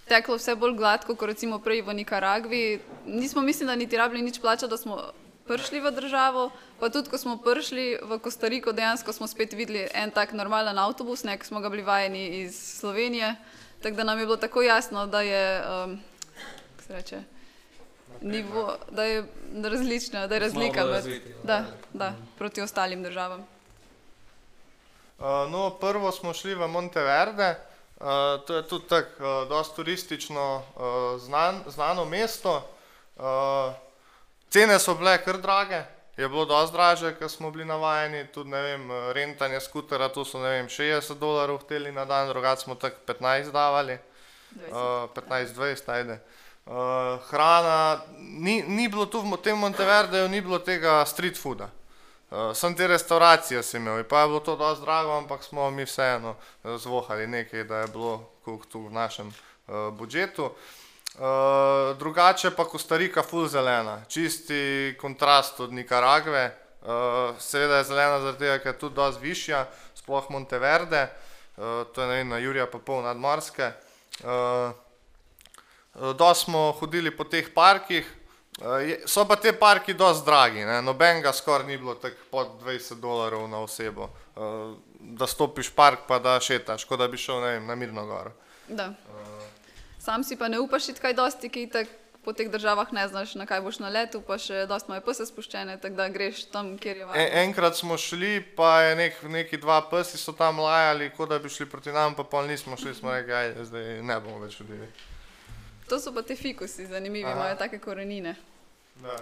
[0.09, 2.63] teklo vse bolj gladko, kot recimo prej v Nikaragvi.
[3.05, 4.99] Nismo, mislim, da niti rabili nič plačati, da smo
[5.47, 6.49] prišli v državo.
[6.79, 11.25] Pa tudi, ko smo prišli v Kostariko, dejansko smo spet videli en tak normalen avtobus,
[11.25, 13.35] ne, ki smo ga bili vajeni iz Slovenije.
[13.81, 15.99] Tako da nam je bilo tako jasno, da je, um,
[16.75, 17.19] kako se reče,
[18.21, 19.23] nivo, da je
[19.63, 23.47] različna, da je razlika med, razviti, da, da, proti ostalim državam.
[25.19, 27.55] Uh, no, prvo smo šli v Monteverde,
[27.99, 32.69] uh, to je tudi tako, uh, dosti turistično uh, znan, znano mesto.
[33.15, 33.73] Uh,
[34.49, 35.83] cene so bile kar drage,
[36.17, 40.67] je bilo dosti draže, ker smo bili navajeni, tudi vem, rentanje skutera, tu so vem,
[40.67, 43.97] 60 dolarjev hteli na dan, drugače smo tako 15 davali.
[44.71, 46.19] Uh, 15-20, ajde.
[46.65, 51.69] Uh, hrana, ni, ni bilo tu v tem Monteverdeju, ni bilo tega street fooda.
[52.29, 55.85] Uh, sem te restauracije si imel, pa je bilo to dosti drago, ampak smo mi
[55.85, 58.29] vseeno eh, zvohali nekaj, da je bilo
[58.69, 60.45] tu v našem uh, budžetu.
[60.45, 66.55] Uh, drugače pa Kostarika full zelena, čisti kontrast od Nikaragve.
[66.81, 69.65] Uh, seveda je zelena zaradi tega, ker je tudi dosti višja,
[69.95, 71.07] sploh Monteverde,
[71.57, 73.71] uh, to je vem, na Jurija pa pol nadmorske.
[74.23, 74.71] Uh,
[75.99, 78.18] Dosti smo hodili po teh parkih, eh,
[79.05, 80.81] so pa te parki dosti dragi, ne?
[80.81, 84.41] nobenega skoraj ni bilo tako pod 20 dolarjev na osebo, eh,
[84.99, 88.31] da stopiš park pa da šetaš, kot da bi šel vem, na Mirno goro.
[88.67, 88.93] Da.
[89.99, 91.87] Sam si pa ne upaš iti kaj dosti, ki tak
[92.23, 95.25] po teh državah ne znaš, na kaj boš na letu, pa še dosti imajo pse
[95.29, 97.27] spuščene, tako da greš tam, kjer je varno.
[97.43, 101.49] enkrat smo šli, pa je nek, neki dva psi so tam lajali, kot da bi
[101.49, 104.91] šli proti nam, pa pol nismo šli, smo rekli, ajde, zdaj ne bomo več hodili.
[105.89, 107.33] To so pa te fikusi, zanimivi, Aha.
[107.33, 108.35] imajo take korenine.
[109.01, 109.15] Da,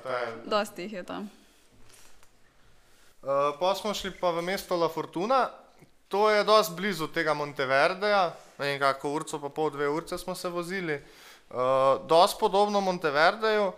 [0.46, 1.30] Dosti jih je tam.
[3.22, 5.50] Uh, pa smo šli pa v mesto La Fortuna,
[6.08, 10.36] to je dosti blizu tega Monteverdeja, ne vem kako urco, pa pol dve urce smo
[10.36, 10.96] se vozili.
[11.50, 13.72] Uh, dosti podobno Monteverdeju.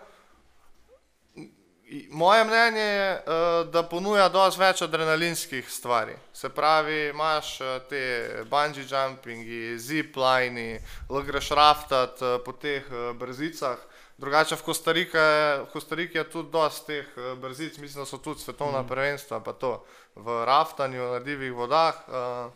[2.11, 6.15] Moje mnenje je, uh, da ponuja dosti več adrenalinskih stvari.
[6.33, 7.57] Se pravi, imaš
[7.89, 8.03] te
[8.45, 12.85] bungee jumpingi, ziplini, lahko greš raftat po teh
[13.19, 13.88] brzicah.
[14.19, 18.41] Drugače v Kostariki je, Kostariki je tudi dosti teh eh, brzic, mislim, da so tudi
[18.43, 21.95] svetovna prvenstva, pa to v raftanju na divjih vodah.
[22.07, 22.51] Uh,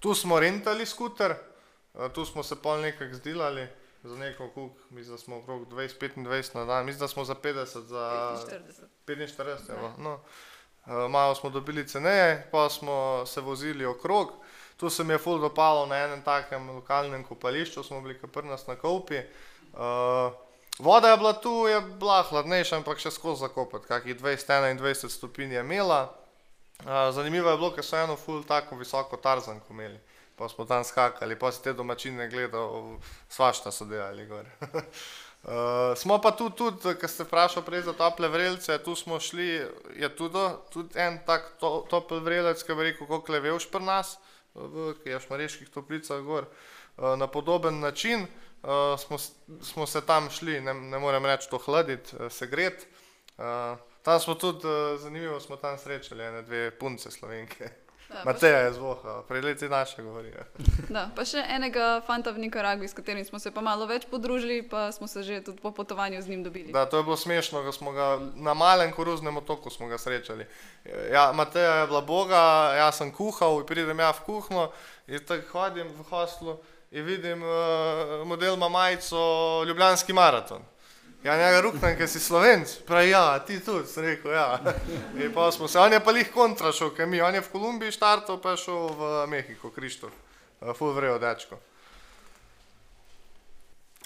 [0.00, 1.34] tu smo rentali skuter,
[1.94, 3.66] uh, tu smo se pol nekako zdelali
[4.02, 7.86] za neko kuk, mislim, da smo okrog 20-25 na dan, mislim, da smo za 50,
[7.86, 8.36] za
[9.06, 9.26] 45.
[9.26, 10.20] 45, evo, no.
[10.86, 14.32] Uh, malo smo dobili ceneje, pa smo se vozili okrog.
[14.76, 18.66] Tu se mi je ful dopalo na enem takem lokalnem kopališču, smo bili kar nas
[18.66, 19.18] na kopi.
[19.72, 20.45] Uh,
[20.78, 25.60] voda je bila tu, je bila hladnejša, ampak še skozi zakopati, kakih 20-21 stopinj je
[25.64, 26.08] imela.
[26.84, 29.98] Uh, zanimivo je bilo, ker so eno ful tako visoko tarzanko imeli.
[30.36, 34.44] Pa smo tam skakali, pa si te domačine gledal, svašta so delali gor.
[35.46, 39.62] Uh, smo pa tu tudi, ker ste vprašali prej za tople vrelce, tu smo šli,
[39.94, 40.42] je tudi,
[40.74, 44.16] tudi en tak to, topel vrelec, ki bi rekel, kako leveš pri nas,
[44.58, 46.48] v ki je v šmareških toplicah gor.
[46.96, 48.45] Uh, na podoben način uh,
[48.98, 52.86] smo, s- smo se tam šli, ne, ne morem reči to hladiti, uh, se gret.
[53.36, 53.44] Uh,
[54.02, 57.68] tam smo tudi, uh, zanimivo smo tam srečali, ene dve punce slovenke.
[58.08, 60.38] Da, Mateja je zvoha, prej leti naše govorijo.
[60.88, 64.60] Da, pa še enega fanta v Nikaragvi, s katerim smo se pa malo več podružili,
[64.62, 66.70] pa smo se že tudi po potovanju z njim dobili.
[66.72, 70.46] Da, to je bilo smešno, ko smo ga na malem koruznem otoku smo ga srečali.
[71.10, 72.38] Ja, Mateja je bila boga,
[72.76, 74.70] jaz sem kuhal, pridem ja v kuhno
[75.08, 76.56] in tako hodim v hostlu
[76.90, 79.16] in vidim, uh, model ima majico
[79.66, 80.62] Ljubljanski maraton.
[81.24, 84.60] Ja, njega ruknem, ker si slovenc, pravi, ja, ti tudi, sem rekel, ja.
[85.22, 87.50] In pa smo se, on je pa lih kontra šel, ker mi, on je v
[87.50, 91.58] Kolumbiji štartal, pa šel v Mehiko, Krištof, uh, full vrejo dečko.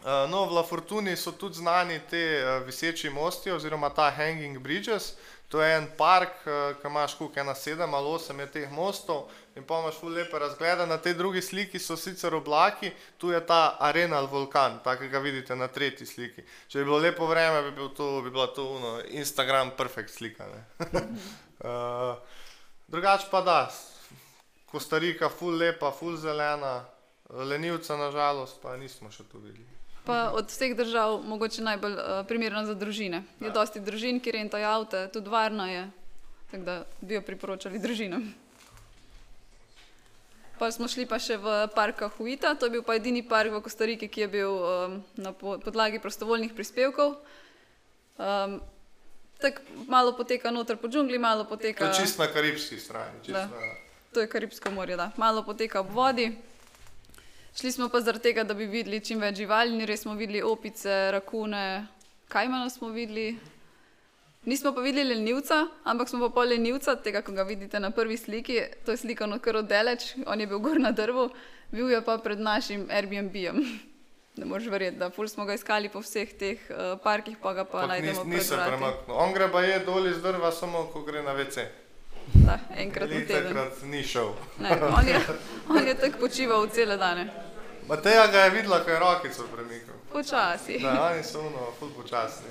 [0.00, 4.56] Uh, no, v La Fortuni so tudi znani ti uh, viseči mosti, oziroma ta Hanging
[4.58, 5.12] Bridges.
[5.50, 9.24] To je en park, uh, ki imaš koliko ena sedem ali osem je teh mostov
[9.58, 10.86] in pa imaš ful lepe razglede.
[10.86, 15.18] Na tej drugi sliki so sicer oblaki, tu je ta arenal vulkan, tak, ki ga
[15.18, 16.46] vidite na tretji sliki.
[16.68, 20.46] Če bi bilo lepo vreme, bi, bil to, bi bila to uno, Instagram perfekt slika.
[20.46, 22.14] uh,
[22.92, 23.60] drugače pa da,
[24.70, 26.84] Kostarika ful lepa, ful zelena,
[27.30, 29.69] lenivca nažalost pa nismo še tu videli.
[30.00, 33.22] Pa od vseh držav mogoče najbolj uh, primerna za družine.
[33.38, 35.82] Je dosti družin, ki rentajo avte, tudi varno je,
[36.50, 38.24] tako da bi jo priporočali družinam.
[40.58, 43.60] Pa smo šli pa še v park Huita, to je bil pa edini park v
[43.60, 44.64] Kostariki, ki je bil um,
[45.16, 47.16] na po- podlagi prostovoljnih prispevkov.
[48.18, 48.60] Um,
[49.38, 51.86] tako malo poteka noter po džungli, malo To poteka.
[51.86, 53.20] je čist na karibski strani.
[53.22, 53.46] Čist Da.
[53.46, 53.72] na,
[54.10, 55.12] To je Karibsko morje, da.
[55.16, 56.34] Malo poteka ob vodi.
[57.56, 60.42] Šli smo pa zaradi tega, da bi videli čim več živali, in res smo videli
[60.42, 61.86] opice, rakune,
[62.30, 63.34] kajmana smo videli.
[64.44, 68.16] Nismo pa videli lenivca, ampak smo pa pol lenivca, tega, ko ga vidite na prvi
[68.16, 71.28] sliki, to je slikano kar oddaleč, on je bil gor na drvu,
[71.74, 73.60] bil je pa pred našim Airbnb-jem.
[74.38, 77.64] Ne moreš verjeti, da ful smo ga iskali po vseh teh uh, parkih, pa ga
[77.68, 79.16] pa ni, najdemo ni se premaknil.
[79.18, 81.66] On gre pa je dol iz drva, samo ko gre na WC.
[82.34, 83.42] Da, enkrat na teden.
[83.42, 84.32] takrat ni šel.
[84.58, 85.20] Ne, on je,
[85.68, 87.28] on je tako počival cele dane.
[87.88, 89.94] Mateja ga je videla, ko je rokico premikal.
[90.12, 90.78] Počasi.
[90.78, 92.46] Da, oni so uno, ful počasni.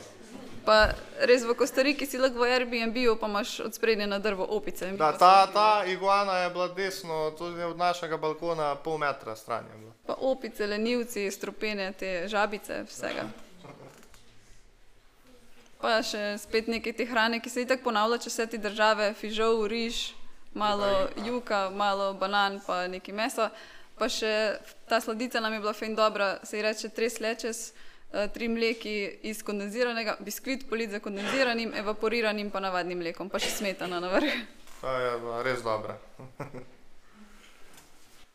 [0.66, 0.90] Pa
[1.20, 4.92] res v Kostariki si lahko v Airbnb-ju, pa imaš od sprednje na drvo opice.
[4.92, 9.80] Da, ta, ta iguana je bila desno, tudi od našega balkona pol metra stran je
[9.80, 9.92] bila.
[10.06, 13.24] Pa opice, lenivci, strupene, te žabice, vsega.
[15.80, 19.64] Pa še spet nekaj te hrane, ki se itak ponavlja čez vse te države, fižol,
[19.72, 20.12] riž,
[20.52, 23.48] malo juka, malo banan, pa nekaj mesa.
[23.96, 24.60] Pa še
[24.92, 27.72] ta sladica nam je bila fejn dobra, se ji reče tres lečes,
[28.12, 33.56] eh, tri mleki iz kondenziranega, biskvit polit za kondenziranim, evaporiranim pa navadnim mlekom, pa še
[33.56, 34.36] smetana na vrh.
[34.82, 35.96] Ta je bila res dobra.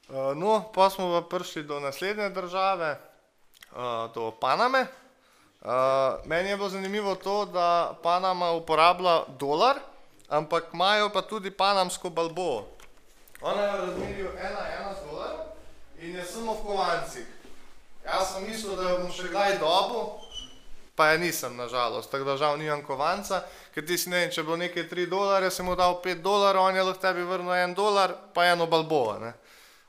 [0.08, 2.96] Uh, no, pa smo pa prišli do naslednje države,
[4.14, 5.03] do Paname.
[5.64, 5.70] Uh,
[6.24, 9.76] meni je bilo zanimivo to, da Panama uporablja dolar,
[10.28, 12.68] ampak imajo pa tudi panamsko balbo.
[13.40, 15.46] Ona je v razmerju ena ena z dolarjem
[15.98, 17.26] in je samo v kovancih.
[18.04, 20.04] Jaz sem mislil, da jo bom še kdaj dobil,
[20.94, 22.10] pa je nisem, nažalost.
[22.12, 23.40] Tako da žal nimam kovanca,
[23.74, 26.60] ker ti si ne vem, če bilo nekaj 3 dolarje, si mu dal 5 dolarjev,
[26.60, 29.18] on je lahko tebi vrnil 1 dolar, pa eno balboa.
[29.18, 29.32] ne.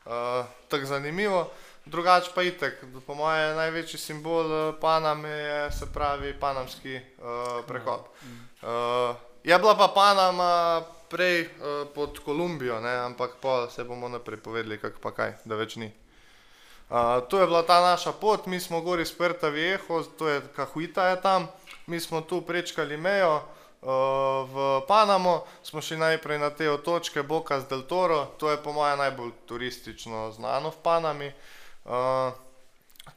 [0.06, 1.50] Uh, tako zanimivo.
[1.86, 7.66] Drugače pa itek, po mojem je največji simbol eh, Paname je se pravi panamski uh,
[7.68, 8.02] prehod.
[8.62, 12.96] Uh, je bila pa Panama prej uh, pod Kolumbijo, ne?
[12.98, 15.92] ampak pa se bomo naprej povedali, kako pa kaj, da več ni.
[16.90, 20.42] Uh, to je bila ta naša pot, mi smo gori iz Perta Viejo, to je
[20.56, 21.48] Kahuita je tam,
[21.86, 23.90] mi smo tu prečkali mejo uh,
[24.50, 28.98] v Panamo, smo šli najprej na te otočke Bocas del Toro, to je po mojem
[28.98, 31.28] najbolj turistično znano v Panami.
[31.28, 31.55] Uh,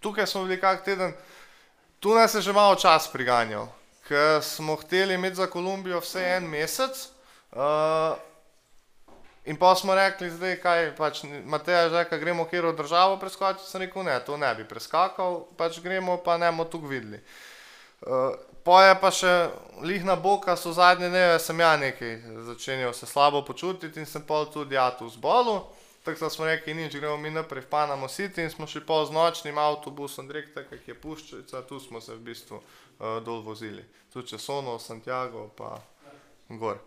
[0.00, 1.12] tukaj smo bili kak teden,
[2.00, 3.68] tu nas je že malo čas priganjal,
[4.09, 7.09] ker smo hteli imeti za Kolumbijo vse en mesec.
[7.52, 8.16] Uh,
[9.48, 13.64] In pa smo rekli, zdaj kaj, pač Mateja že rekel, gremo kjer v državo preskočiti,
[13.64, 17.16] sem rekel, ne, to ne bi preskakal, pač gremo, pa ne bomo tu videli.
[18.04, 19.33] Uh, pa je pa še
[19.81, 22.12] lihna boka, so zadnje dneve, sem ja nekaj
[22.50, 25.62] začenjal se slabo počutiti in sem pol tudi ja tu zbolu.
[26.08, 29.04] Tako da smo rekli, nič, gremo mi naprej v Panamo City in smo šli pol
[29.06, 33.84] z nočnim avtobusom, direkt tako, je puščica, tu smo se v bistvu uh, dol vozili.
[34.12, 35.76] Tu čez Sono, Santiago, pa
[36.48, 36.80] gor.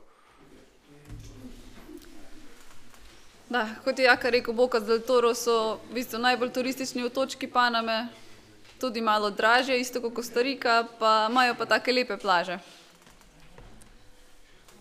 [3.49, 8.07] Da, kot je Jaka rekel, Bocas del Toro so v bistvu najbolj turistični otočki Paname,
[8.81, 12.57] tudi malo dražje, isto kot Kostarika, pa imajo pa take lepe plaže.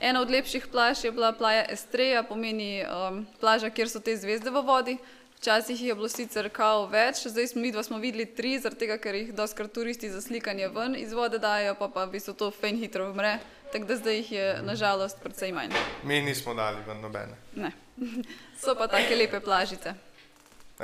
[0.01, 4.51] Ena od lepših plaž je bila plaja Estreja, pomeni um, plaža, kjer so te zvezde
[4.51, 4.97] v vodi.
[5.37, 8.97] Včasih jih je bilo sicer kao več, zdaj smo, midva smo videli tri, zaradi tega,
[9.01, 12.51] ker jih doskrat turisti za slikanje ven iz vode dajo, pa pa v bistvu to
[12.53, 13.39] fejn hitro umre,
[13.73, 15.73] tako da zdaj jih je nažalost precej manj.
[16.05, 17.37] Mi nismo dali ven nobene.
[17.57, 17.73] Ne.
[18.61, 19.95] So pa take lepe plažice.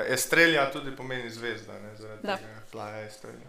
[0.08, 2.36] Estrelja tudi pomeni zvezda, ne, zaradi Da.
[2.36, 3.48] tega plaja Estrelja.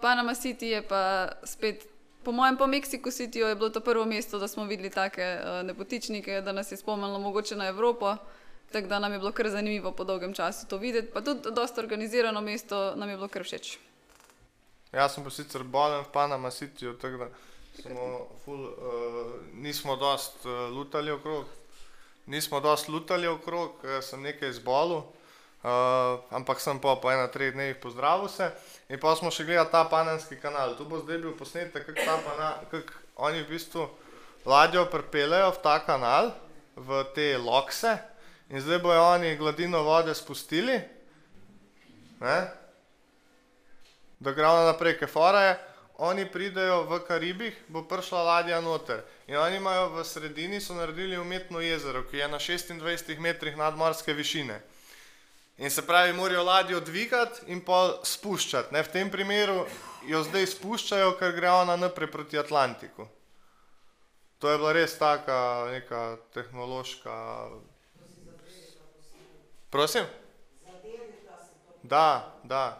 [0.00, 1.84] Panama City je pa spet,
[2.28, 5.66] po mojem, po Mexico Cityju je bilo to prvo mesto, da smo videli take uh,
[5.66, 8.16] nepotičnike, da nas je spomnilo mogoče na Evropo.
[8.72, 11.80] Tako da nam je bilo kar zanimivo po dolgem času to videti, pa tudi dosta
[11.80, 13.78] organizirano mesto nam je bilo kar všeč.
[14.92, 17.28] Jaz sem pa sicer bolen v Panama Cityju, tako da
[17.80, 18.76] smo ful, uh,
[19.54, 21.46] nismo dost uh, lutali okrog.
[22.26, 25.00] Nismo dost lutali okrog, sem nekaj zbolel,
[25.62, 28.50] uh, ampak sem pa po ena, treh dnevih pozdravil se.
[28.88, 30.76] In pa smo še gledali ta panamski kanal.
[30.78, 33.88] Tu bo zdaj bil posnetek, kako ta pana, kako oni v bistvu
[34.46, 36.32] ladjo pripeljejo v ta kanal,
[36.76, 37.98] v te lokse.
[38.48, 40.80] In zdaj bojo oni gladino vode spustili,
[42.20, 42.38] ne?
[44.18, 45.58] da gre naprej, ker fora je,
[45.98, 49.02] oni pridejo v Karibih, bo prišla ladja noter.
[49.26, 54.14] In oni imajo v sredini, so naredili umetno jezero, ki je na 26 metrih nadmorske
[54.14, 54.60] višine.
[55.58, 58.74] In se pravi, morajo ladjo dvigati in pa spuščati.
[58.74, 58.82] Ne?
[58.86, 59.64] V tem primeru
[60.06, 63.08] jo zdaj spuščajo, ker gre ona naprej proti Atlantiku.
[64.38, 66.02] To je bila res taka neka
[66.34, 67.14] tehnološka.
[69.70, 70.06] Prosim?
[71.82, 72.78] Da, da.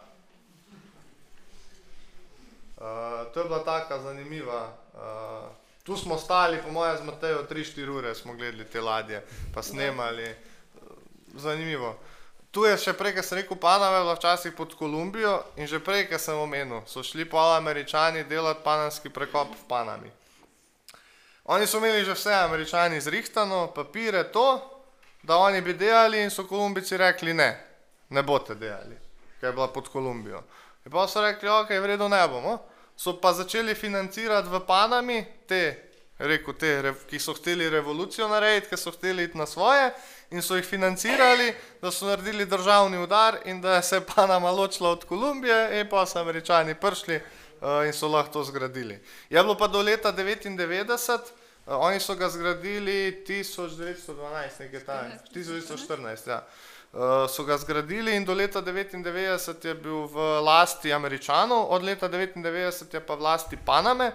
[2.79, 4.71] Uh, to je bila taka zanimiva.
[4.95, 5.51] Uh,
[5.83, 9.19] tu smo stali, po mojem, z Matejo 3-4 ure smo gledali te ladje,
[9.53, 10.31] pa snemali.
[10.31, 10.95] Uh,
[11.35, 11.97] zanimivo.
[12.51, 15.77] Tu je še prej, ki sem rekel, Panama je bila včasih pod Kolumbijo in že
[15.77, 20.09] prej, ki sem omenil, so šli pol američani delati panamski prekop v Panami.
[21.53, 24.61] Oni so imeli že vse američani zrihtano, papire to,
[25.21, 27.51] da oni bi delali in so Kolumbici rekli ne,
[28.09, 28.97] ne boste delali,
[29.39, 30.41] ker je bila pod Kolumbijo.
[30.85, 32.57] In pa so rekli, ok, v redu ne bomo.
[32.97, 35.61] So pa začeli financirati v Panami te,
[36.17, 39.93] rekel, te, ki so hteli revolucijo narediti, ki so hteli iti na svoje
[40.31, 44.89] in so jih financirali, da so naredili državni udar in da se je Panama ločila
[44.89, 47.15] od Kolumbije in pa so američani prišli
[47.61, 48.99] uh, in so lahko to zgradili.
[49.29, 51.19] Je bilo pa do leta 99, uh,
[51.65, 56.45] oni so ga zgradili 1912, nekaj tam, 1914, ja.
[56.93, 62.09] Uh, so ga zgradili in do leta 99 je bil v lasti Američanov, od leta
[62.09, 64.11] 99 je pa v lasti Paname.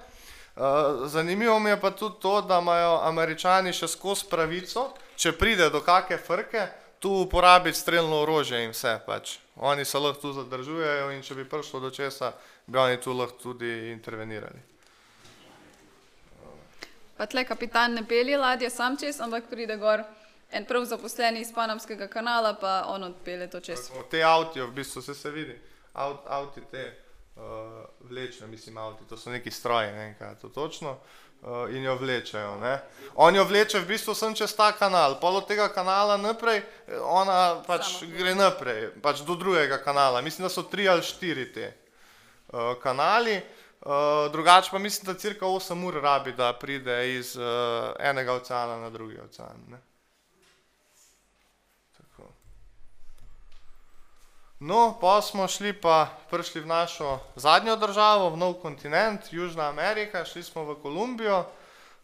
[0.56, 5.70] Uh, zanimivo mi je pa tudi to, da imajo Američani še skozi pravico, če pride
[5.70, 6.66] do kakšne frke,
[6.98, 8.98] tu uporabiti streljno orožje in vse.
[9.06, 9.38] Pač.
[9.56, 12.32] Oni se lahko tu zadržujejo in če bi prišlo do česa,
[12.66, 14.62] bi oni tu lahko tudi intervenirali.
[17.14, 20.02] Pa tle kapitan ne pelje ladje sam čez, ampak pride gor
[20.50, 23.88] en prav zaposleni iz Panamskega kanala, pa on odpelje to čez.
[23.88, 25.58] Tako, Te avtijo, v bistvu se, se vidi,
[25.94, 26.88] Aut, avti te
[27.36, 30.90] uh, vlečejo, mislim, avti, to so neki stroji, ne vem kaj je to točno.
[30.90, 31.23] Uh,
[31.70, 32.56] in jo vlečejo.
[32.60, 32.78] Ne?
[33.14, 36.98] On jo vleče v bistvu sem čez ta kanal, pol od tega kanala naprej, eh,
[36.98, 40.20] ona pač Sama gre naprej, pač do drugega kanala.
[40.20, 41.72] Mislim, da so tri ali štiri te.
[42.54, 43.40] uh, kanali.
[43.80, 47.44] Uh, drugače pa mislim, da cirka 8 ur rabi, da pride iz uh,
[47.98, 49.60] enega oceana na drugi ocean.
[49.68, 49.78] Ne?
[51.96, 52.28] Tako.
[54.64, 60.24] No, pa smo šli pa prišli v našo zadnjo državo, v nov kontinent, Južna Amerika,
[60.24, 61.44] šli smo v Kolumbijo.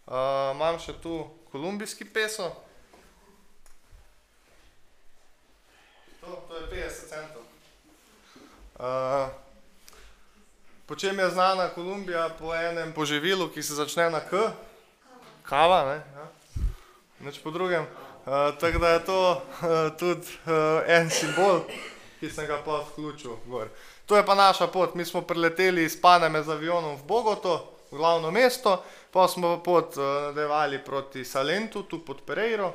[0.04, 2.52] Uh, imam še tu kolumbijski peso.
[6.20, 7.42] To, to je 50 centov.
[8.76, 9.32] Uh,
[10.84, 12.28] po čem je znana Kolumbija?
[12.36, 14.52] Po enem poživilu, ki se začne na K,
[15.48, 15.98] kava, ne?
[16.12, 16.26] Ja.
[17.24, 17.88] Nič po drugem.
[18.28, 21.64] Uh, tako da je to uh, tudi uh, en simbol,
[22.20, 23.68] ki sem ga pa vključil gor.
[24.06, 24.94] To je pa naša pot.
[24.94, 29.96] Mi smo prileteli iz Paname z avionom v Bogoto, v glavno mesto, pa smo pot
[29.96, 32.72] uh, nadaljevali proti Salentu, tu pod Pereiro,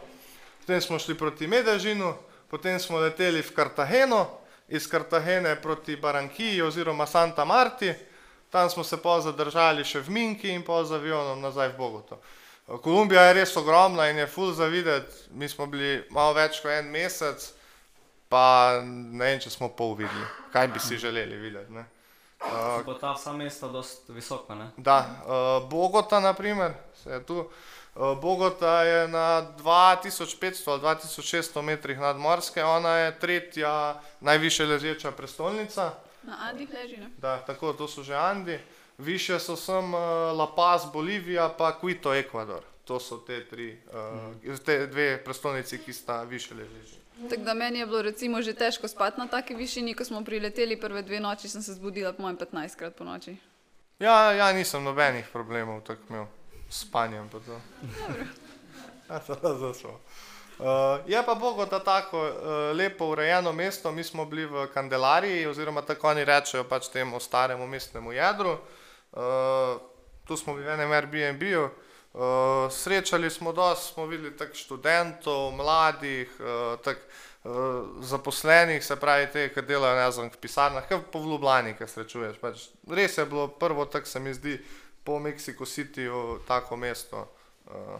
[0.60, 2.14] potem smo šli proti Medežinu,
[2.50, 4.26] potem smo leteli v Kartageno,
[4.68, 7.94] iz Kartagene proti Barankiji oziroma Santa Marti,
[8.50, 12.20] tam smo se pa zadržali še v Minki in pa z avionom nazaj v Bogoto.
[12.66, 16.72] Kolumbija je res ogromna in je full za videti, mi smo bili malo več kot
[16.72, 17.52] en mesec,
[18.30, 21.74] pa ne vem, če smo pol videli, kaj bi si želeli videti.
[21.74, 21.86] Ne?
[22.46, 24.70] Uh, Pa ta vsa mesta dosti visoka, ne?
[24.78, 26.74] Da, uh, Bogota, naprimer,
[27.04, 27.50] se je tu.
[27.96, 35.94] Uh, Bogota je na 2500 ali 2600 metrih nadmorske, ona je tretja najviše ležeča prestolnica.
[36.24, 37.10] Na Andih leži, ne?
[37.18, 38.60] Da, tako, to so že Andi.
[38.98, 40.00] Više so sem uh,
[40.38, 42.62] La Paz, Bolivija, pa Quito, Ekvador.
[42.86, 43.82] To so te tri,
[44.46, 47.05] uh, te dve prestolnici, ki sta više ležeči.
[47.30, 50.80] Tako da meni je bilo recimo že težko spati na taki višini, ko smo prileteli
[50.80, 53.38] prve dve noči, sem se zbudila po mojem 15 krat po noči.
[54.00, 56.26] Ja, ja, nisem nobenih problemov tako imel
[56.70, 57.30] s spanjem.
[59.10, 60.00] Ja, to je za šlo.
[60.60, 60.66] Uh,
[61.08, 62.32] je pa Bogota tako uh,
[62.78, 67.68] lepo urejeno mesto, mi smo bili v Kandelariji, oziroma tako oni rečejo pač temu staremu
[67.68, 68.58] mestnemu jedru.
[69.12, 69.22] Uh,
[70.28, 71.70] tu smo bili v enem Airbnb-ju,
[72.16, 76.98] uh, srečali smo dosti, smo videli tak študentov, mladih, uh, tak,
[77.44, 77.52] uh,
[78.02, 82.40] zaposlenih, se pravi te, ki delajo ne znam, v pisarnah, kot po Ljubljani, ki srečuješ.
[82.42, 84.58] Pač, res je bilo prvo, tako se mi zdi,
[85.04, 87.28] po Mexico Cityju, tako mesto.
[87.68, 88.00] Uh,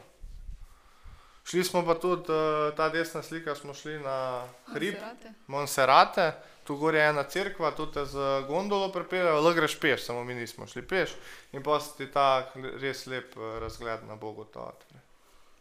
[1.46, 5.34] Šli smo pa tudi, uh, ta desna slika, smo šli na hrib Monserrate.
[5.48, 6.32] Monserrate,
[6.64, 8.18] tu gor je ena cerkva, tu te z
[8.48, 11.14] gondolo pripeljejo, lahko greš peš, samo mi nismo šli peš
[11.54, 12.50] in pa se ti ta
[12.82, 15.00] res lep eh, razgled na Bogoto odpre.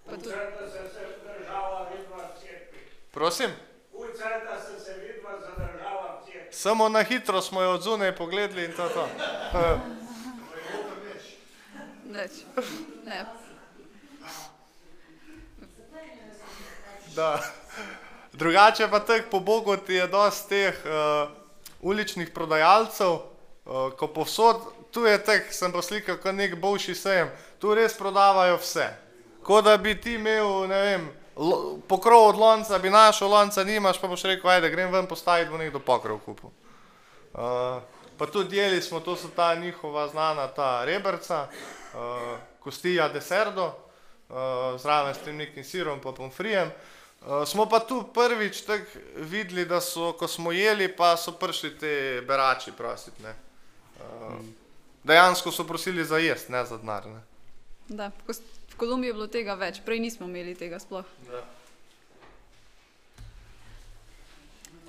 [0.07, 2.79] Pa tudi, Uceta se se država vidva v cerkvi.
[3.13, 3.51] Prosim,
[6.51, 9.09] samo na hitro smo jo od zunaj pogledali in to je to.
[9.55, 9.79] Eh,
[12.05, 12.31] neč.
[13.05, 13.44] Ne.
[17.15, 17.41] Da.
[18.33, 21.31] Drugače pa tako po Bogoti je dosti teh uh,
[21.81, 24.57] uličnih prodajalcev, uh, ko povsod,
[24.91, 28.89] tu je tek, sem pa slikal kot nek boljši sejem, tu res prodavajo vse.
[29.43, 31.05] Ko da bi ti imel, ne vem,
[31.37, 35.51] lo, pokrov od lonca, bi našel lonca, nimaš, pa boš rekel, ajde, grem ven postaviti,
[35.51, 36.51] bo nekdo pokrov kupil.
[36.51, 37.79] Uh,
[38.19, 44.75] pa tudi jeli smo, to so ta njihova znana ta rebrca, uh, kostija deserdo, uh,
[44.83, 46.69] zraven s tem nekim sirom pa pomfrijem.
[46.69, 47.04] Uh,
[47.47, 52.23] smo pa tu prvič tako videli, da so, ko smo jeli, pa so prišli te
[52.27, 53.23] berači prositi.
[53.23, 53.35] ne.
[54.01, 54.45] Uh,
[55.05, 57.07] dejansko so prosili za jesti, ne za denar.
[57.07, 57.21] ne.
[57.89, 61.05] Da, v Kolumbiji je bilo tega več, prej nismo imeli tega sploh.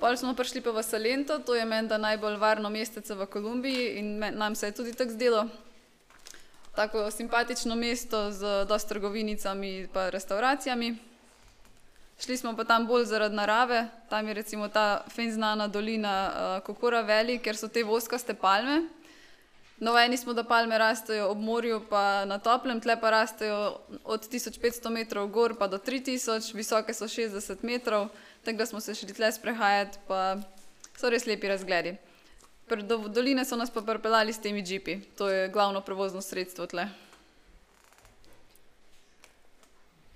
[0.00, 4.18] Pol smo prišli pa v Salento, to je menda najbolj varno mestece v Kolumbiji in
[4.18, 5.46] me, nam se je tudi tako zdelo.
[6.76, 11.15] Tako simpatično mesto z dosti trgovinicami in restauracijami.
[12.20, 16.64] Šli smo pa tam bolj zaradi narave, tam je recimo ta fen znana dolina uh,
[16.64, 18.86] Kokora Valley, kjer so te voskaste palme.
[19.78, 24.28] No, eni smo, da palme rastejo ob morju, pa na toplem, tle pa rastejo od
[24.32, 28.08] 1500 metrov gor pa do 3000, visoke so 60 metrov,
[28.44, 30.38] tako da smo se šli tle sprehajati, pa
[30.96, 31.96] so res lepi razgledi.
[32.88, 36.88] Do doline so nas pa pripeljali s temi džipi, to je glavno prevozno sredstvo tle.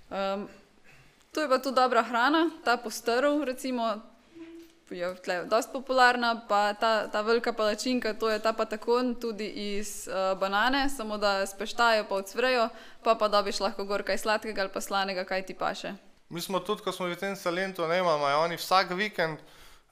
[0.09, 0.49] Um,
[1.31, 4.01] tu je pa tudi dobra hrana, ta postrv, recimo,
[4.89, 10.07] je tle dosti popularna, pa ta, ta velika palačinka, to je ta patakon tudi iz
[10.07, 12.69] uh, banane, samo da speštajo pa odsvrejo,
[13.03, 15.93] pa pa dobiš lahko gor kaj sladkega ali pa slanega, kaj ti paše.
[16.29, 19.39] Mi smo tudi, ko smo v tem Salentu, ne imamo, oni vsak vikend,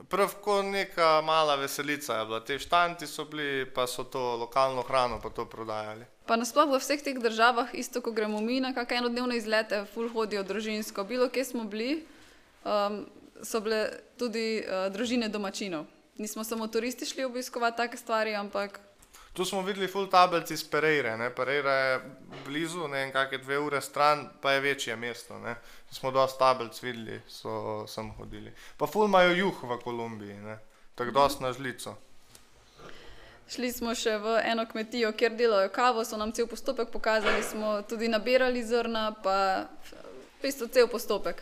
[0.07, 2.39] prav kot neka mala veselica je bila.
[2.39, 6.05] Te štanti so bili, pa so to lokalno hrano pa to prodajali.
[6.29, 10.11] Pa nasploh v vseh teh državah, isto ko gremo mi na kakšne enodnevne izlete, ful
[10.13, 11.01] hodijo družinsko.
[11.09, 12.03] Bilo kje smo bili,
[12.61, 13.01] um,
[13.41, 15.89] so bile tudi uh, družine domačinov.
[16.21, 18.77] Nismo samo turisti šli obiskovati take stvari, ampak
[19.33, 21.29] Tu smo videli full tabelci iz Pereire, ne?
[21.35, 21.99] Pereira je
[22.45, 25.55] blizu, ne vem, kakšne dve ure stran, pa je večje mesto, ne.
[25.91, 28.51] Smo dosti tabelc videli, so sem hodili.
[28.77, 30.57] Pa full imajo juh v Kolumbiji, ne.
[30.95, 31.95] Tako dosti na žlico.
[33.49, 37.79] Šli smo še v eno kmetijo, kjer delajo kavo, so nam cel postopek pokazali, smo
[37.81, 41.41] tudi nabirali zrna, pa v bistvu cel postopek.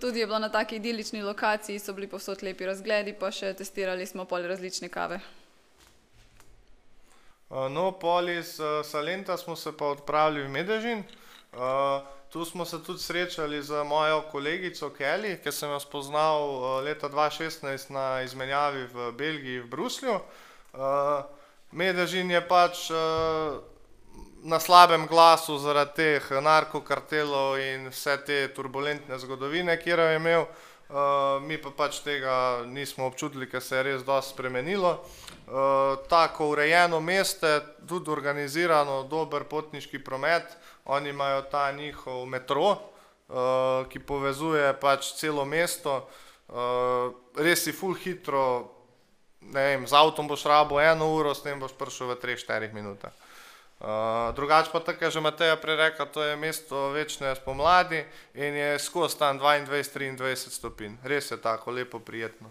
[0.00, 4.06] Tudi je bilo na taki idilični lokaciji, so bili povsod lepi razgledi, pa še testirali
[4.06, 5.20] smo pol različne kave.
[7.50, 11.04] No, pol iz uh, Salenta smo se pa odpravili v Medežin.
[12.34, 17.08] Tu smo se tudi srečali z mojo kolegico Kelly, ki sem jo spoznal uh, leta
[17.08, 20.18] 2016 na izmenjavi v Belgiji, v Bruslju.
[20.76, 21.24] Uh,
[21.72, 23.56] Medežin je pač uh,
[24.44, 30.46] na slabem glasu zaradi teh narkokartelov in vse te turbulentne zgodovine, ki jo je imel.
[30.86, 34.92] Uh, mi pa pač tega nismo občutili, ker se je res dosti spremenilo.
[35.48, 37.48] Uh, tako urejeno mesto,
[37.88, 40.46] tudi organizirano, dober potniški promet.
[40.84, 46.04] Oni imajo ta njihov metro, uh, ki povezuje pač celo mesto.
[46.46, 48.75] Uh, res si full hitro,
[49.40, 53.12] vem, z avtom boš rabo eno uro, s tem boš prišel v 3-4 minutah.
[53.76, 58.56] Uh, drugače pa tako je že Mateja prej rekla, to je mesto večne spomladi in
[58.56, 60.96] je skozi tam 22-23 stopinj.
[61.04, 62.48] Res je tako lepo, prijetno.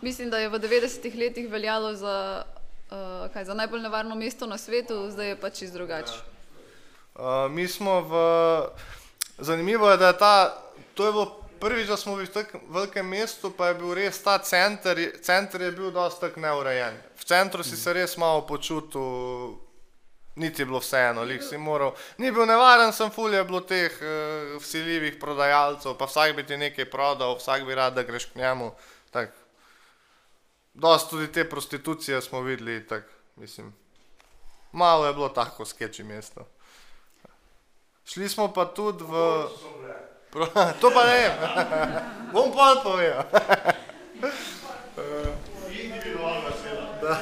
[0.00, 2.44] Mislim, da je v 90-ih letih veljalo za,
[2.90, 6.16] uh, kaj, za najbolj nevarno mesto na svetu, zdaj je pač čist drugače.
[7.14, 8.12] Uh, mi smo v.
[9.38, 10.62] Zanimivo je, da je ta.
[10.94, 14.22] To je bilo prvič, da smo bili v tako velikem mestu, pa je bil res
[14.22, 14.98] ta center.
[15.22, 16.96] Center je bil dosti tako neurejen.
[17.16, 19.56] V centru si se res malo počutil,
[20.36, 21.94] niti bilo vseeno, lik si moral.
[22.18, 26.56] Ni bil nevaren, sem ful je bilo teh uh, vsiljivih prodajalcev, pa vsak bi ti
[26.56, 28.70] nekaj prodal, vsak bi rad, da greš k njemu.
[29.10, 29.32] Tak.
[30.74, 33.72] Dosti tudi te prostitucije smo videli, tak, mislim.
[34.72, 36.44] Malo je bilo tako skeči mesto.
[38.04, 39.08] Šli smo pa tudi v.
[39.08, 40.15] Pro,
[40.80, 41.22] to pa ne.
[42.32, 43.24] Bom pa povedal.
[46.96, 47.20] Da.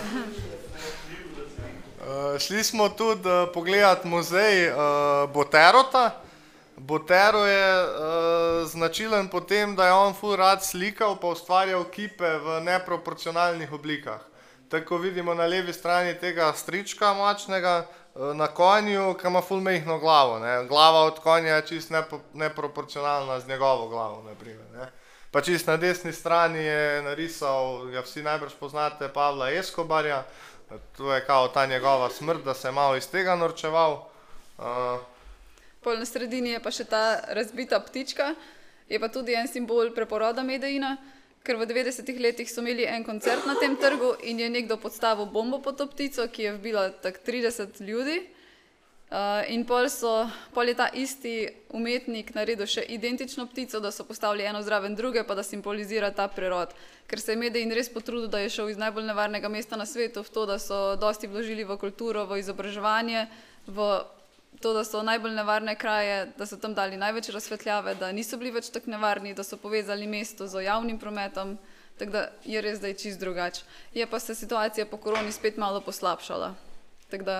[2.01, 4.77] Uh, šli smo tudi uh, pogledat muzej uh,
[5.33, 6.21] Boterota.
[6.77, 7.91] Botero je uh,
[8.69, 14.21] značilen po tem, da je on ful rad slikal pa ustvarjal kipe v neproporcionalnih oblikah.
[14.69, 19.99] Tako vidimo na levi strani tega strička močnega uh, na konju, ki ima ful mehno
[19.99, 20.39] glavo.
[20.39, 20.65] Ne.
[20.69, 24.23] Glava od konja je čist nepo, neproporcionalna z njegovo glavo.
[24.23, 24.91] Naprimer, ne.
[25.31, 30.23] Pa čist na desni strani je narisal, ga vsi najbrž poznate, Pavla Escobarja.
[30.97, 33.93] To je kao ta njegova smrt, da se je malo iz tega norčeval.
[34.59, 34.65] Uh,
[35.83, 38.35] Pol na sredini je pa še ta razbita ptička,
[38.89, 40.97] je pa tudi en simbol preporoda Medejina,
[41.45, 45.27] ker v 90-ih letih so imeli en koncert na tem trgu in je nekdo podstavil
[45.29, 48.23] bombo pod to ptico, ki je vbila tak 30 ljudi.
[49.15, 50.25] Uh, in pol, so,
[50.57, 55.23] pol je ta isti umetnik naredil še identično ptico, da so postavili eno zraven druge,
[55.29, 56.73] pa da simbolizira ta prerod.
[57.07, 60.25] Ker se je Medejin res potrudil, da je šel iz najbolj nevarnega mesta na svetu
[60.25, 63.29] v to, da so dosti vložili v kulturo, v izobraževanje,
[63.69, 63.93] v
[64.61, 68.51] to, da so najbolj nevarne kraje, da so tam dali največ razsvetljave, da niso bili
[68.55, 71.59] več tako nevarni, da so povezali mesto z javnim prometom,
[71.99, 73.65] tako da je res zdaj čist drugače.
[73.95, 76.55] Je pa se situacija po koroni spet malo poslabšala,
[77.11, 77.39] tako da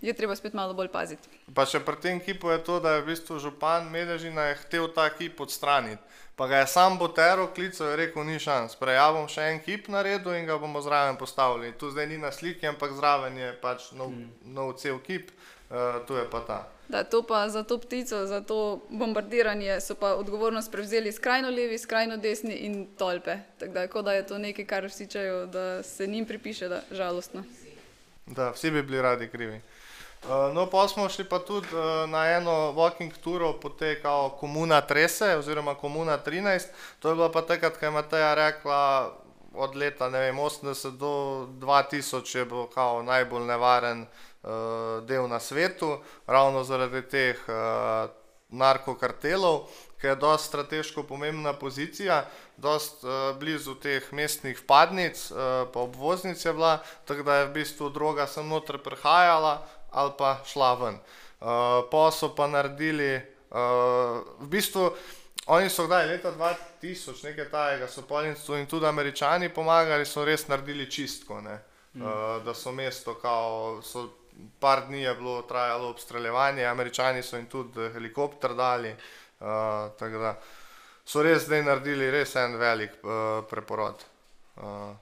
[0.00, 1.28] je treba spet malo bolj paziti.
[1.54, 4.88] Pa še pri tem kipu je to, da je v bistvu župan Medežina je hotel
[4.92, 6.02] ta kip odstraniti.
[6.36, 8.76] Pa ga je sam Botero klical in rekel, ni šans.
[8.76, 11.72] Prej ja bom še en kip naredil in ga bomo zraven postavili.
[11.80, 14.12] Tu zdaj ni na sliki, ampak zraven je pač nov,
[14.44, 15.32] nov cel kip,
[15.70, 16.68] uh, tu je pa ta.
[16.88, 21.78] Da, to pa za to ptico, za to bombardiranje so pa odgovornost prevzeli skrajno levi,
[21.78, 23.38] skrajno desni in tolpe.
[23.58, 26.80] Tako da, kot da je to nekaj, kar vsi čejo, da se njim pripiše, da
[26.90, 27.42] žalostno.
[28.26, 29.60] Da, vsi bi bili radi krivi.
[30.22, 34.30] Uh, no, pa smo šli pa tudi uh, na eno walking turo po tej kao
[34.40, 36.66] komuna Trese oziroma komuna 13.
[36.98, 39.12] To je bila pa takrat, ko je Mateja rekla,
[39.54, 44.08] od leta vem, 80 do 2000 je bil kao najbolj nevaren uh,
[45.06, 48.10] del na svetu, ravno zaradi teh uh,
[48.48, 49.66] narkokartelov,
[50.00, 52.24] ki je dosti strateško pomembna pozicija,
[52.56, 57.52] dosti uh, blizu teh mestnih vpadnic, uh, pa obvoznic je bila, tako da je v
[57.58, 60.98] bistvu droga sem noter prihajala ali pa šla ven.
[61.40, 63.16] Uh, pa so pa naredili,
[63.50, 64.90] uh, v bistvu
[65.46, 70.48] oni so kdaj, leta 2000, nekaj tajega, so polnicu in tudi američani pomagali, so res
[70.48, 71.58] naredili čistko, ne.
[71.96, 74.08] Uh, da so mesto kao, so
[74.60, 79.46] par dni je bilo trajalo obstreljevanje, američani so jim tudi helikopter dali, uh,
[79.98, 80.34] tako da
[81.04, 84.04] so res zdaj naredili res en velik uh, preporod.
[84.56, 84.92] Uh,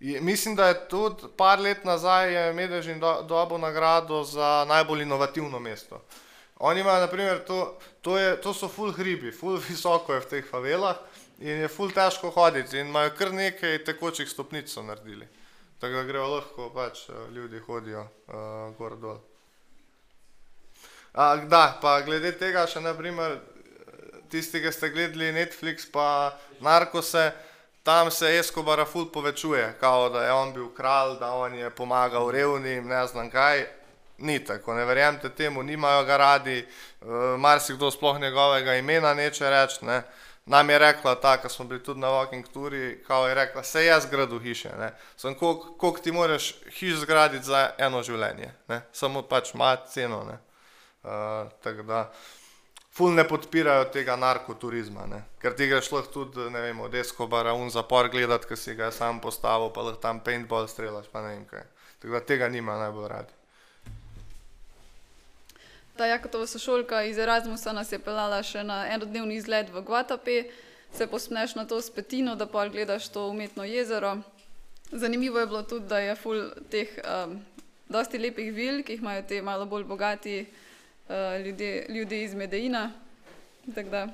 [0.00, 5.58] Je, mislim, da je tudi par let nazaj Medežin do, dobil nagrado za najbolj inovativno
[5.58, 6.00] mesto.
[6.58, 10.48] Oni imajo, naprimer, to, to, je, to so full hribi, full visoko je v teh
[10.50, 10.96] favelah
[11.40, 15.28] in je full težko hoditi in imajo kar nekaj tekočih stopnic so naredili.
[15.80, 19.18] Tako da grejo lahko, pač eh, ljudje hodijo uh, gor dol.
[21.48, 23.38] Da, pa glede tega še naprimer,
[24.30, 27.30] tisti, ki ste gledali Netflix pa Narkose,
[27.82, 32.28] tam se Escobar ful povečuje, kao da je on bil kralj, da on je pomagal
[32.30, 33.64] revnim, ne znam kaj.
[34.20, 39.84] Ni tako, ne verjamete temu, nimajo ga radi, uh, marsikdo sploh njegovega imena neče reči.
[39.88, 40.02] Ne.
[40.50, 43.84] Nam je rekla ta, ko smo bili tudi na walking turi, kao je rekla, se
[43.84, 44.92] jaz zgradu hiše, ne.
[45.16, 48.80] Sem, koliko ti moraš hiš zgraditi za eno življenje, ne.
[48.92, 50.38] Samo pač ima ceno, ne.
[51.02, 52.02] Uh, tako da,
[52.90, 55.22] ful ne podpirajo tega narkoturizma, ne.
[55.38, 58.90] ker ti greš lahko tudi, ne vem, od Escobara un zapor gledati, ki si ga
[58.90, 61.62] sam postavil, pa lahko tam paintball strelaš, pa ne vem kaj.
[62.02, 63.39] Tako da tega nima najbolj radi.
[66.00, 70.36] Ta Jakotova sošolka iz Erasmusa nas je pelala še na enodnevni izlet v Guatape,
[70.96, 74.14] se posmeš na to spetino, da pa gledaš to umetno jezero.
[74.92, 76.40] Zanimivo je bilo tudi, da je ful
[76.72, 77.36] teh um,
[77.92, 82.86] dosti lepih vil, ki jih imajo te malo bolj bogati uh, ljudje, ljudje iz Medeina.
[83.74, 84.06] Tako da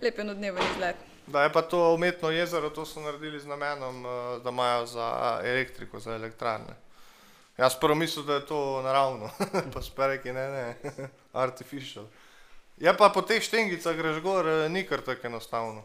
[0.00, 0.96] lep enodneven izlet.
[1.26, 5.40] Da je pa to umetno jezero, to so naredili z namenom, eh, da imajo za
[5.44, 6.80] elektriko, za elektrarne.
[7.60, 9.30] Jaz prvo mislil, da je to naravno,
[9.74, 10.76] pa spereki ne, ne,
[11.32, 12.04] artificial.
[12.76, 15.82] Je pa po teh štengicah greš gor, eh, ni kar tako enostavno.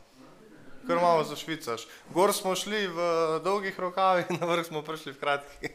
[0.88, 1.88] Kar malo zašvicaš.
[2.13, 2.99] Gor smo šli v
[3.43, 5.71] dolgih rokavih, na vrh smo prišli v kratkih.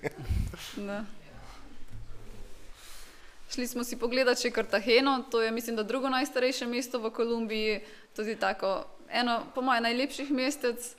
[3.52, 7.80] Šli smo si pogledati še Kartageno, to je mislim, da drugo najstarejše mesto v Kolumbiji,
[8.16, 10.94] tudi tako eno, po mojem, najlepših mestec,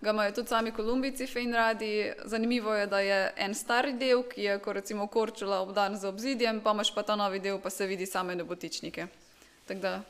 [0.00, 2.12] ga imajo tudi sami Kolumbijci fejn radi.
[2.24, 6.60] Zanimivo je, da je en stari del, ki je kot recimo Korčula obdan z obzidjem,
[6.60, 9.06] pa imaš pa ta novi del, pa se vidi same nebotičnike.
[9.66, 10.00] Tako da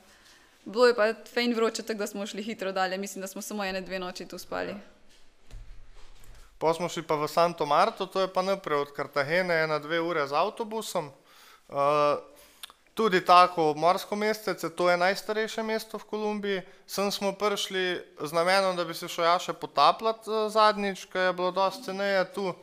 [0.64, 3.64] bilo je pa fejn vroče, tako da smo šli hitro dalje, mislim, da smo samo
[3.64, 4.74] ene dve noči tu spali.
[6.58, 10.00] Pa smo šli pa v Santo Marto, to je pa naprej od Kartagene, ena dve
[10.00, 11.10] ure z avtobusom.
[11.68, 11.76] Uh,
[12.96, 16.62] tudi tako morsko mestece, to je najstarejše mesto v Kolumbiji.
[16.86, 21.28] Sem smo prišli z namenom, da bi se šel ja še potapljati uh, zadnjič, ker
[21.28, 22.54] je bilo dosti ceneje tu.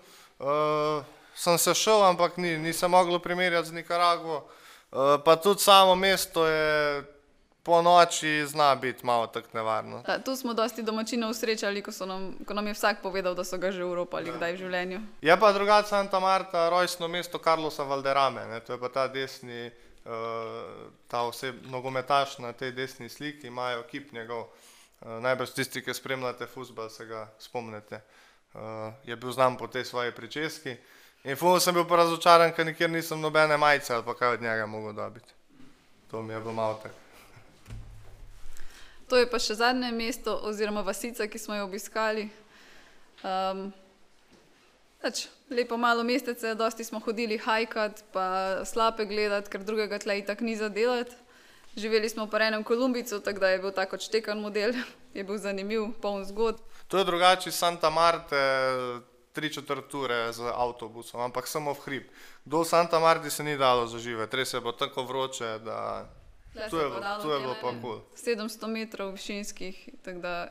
[0.41, 1.05] Uh,
[1.37, 4.41] sem se šel, ampak ni, nisem mogel primerjati z Nikaragvo.
[4.41, 7.03] Uh, pa tudi samo mesto je
[7.63, 10.01] po noči zna biti malo tako nevarno.
[10.07, 13.57] Da, tu smo dosti domačinov srečali, ko, nam, ko nam je vsak povedal, da so
[13.57, 14.99] ga že uropali kdaj v življenju.
[15.21, 18.59] Je pa drugače Santa Marta, rojstno mesto Carlosa Valderame, ne?
[18.59, 19.71] to je pa ta desni,
[21.07, 24.47] ta oseb, nogometaš na tej desni sliki, imajo kip njegov.
[25.01, 28.01] Uh, najbrž tisti, ki spremljate futbol, se ga spomnite.
[28.53, 30.75] Uh, je bil znan po tej svoji pričeski.
[31.23, 34.41] In ful sem bil pa razočaran, ker nikjer nisem nobene majice ali pa kaj od
[34.41, 35.33] njega mogel dobiti.
[36.11, 36.95] To mi je bilo malo tako.
[39.09, 42.29] To je pa še zadnje mesto, oziroma vasica, ki smo jo obiskali.
[43.23, 43.73] Um,
[45.03, 50.39] Pač, lepo malo mestece, dosti smo hodili hajkat, pa slape gledati, ker drugega tle itak
[50.39, 51.11] ni za delati.
[51.75, 54.71] Živeli smo pa v enem Kolumbicu, tako da je bil tako odštekan model,
[55.17, 56.63] je bil zanimiv, poln zgodb.
[56.87, 58.39] To je drugače Santa Marte,
[59.33, 62.03] tri četrt ure z avtobusom, ampak samo v hrib.
[62.45, 66.07] Do Santa Marti se ni dalo zaživeti, res je bilo tako vroče, da
[66.69, 66.87] tu je,
[67.21, 67.99] tu je bilo pa vem, kul.
[68.15, 70.47] 700 metrov višinskih, tako da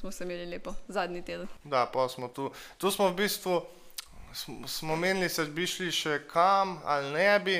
[0.00, 1.48] smo se imeli lepo, zadnji teden.
[1.64, 2.50] Da, pa smo tu.
[2.78, 3.60] Tu smo v bistvu,
[4.66, 7.56] smo, menili, se bi šli še kam ali ne bi,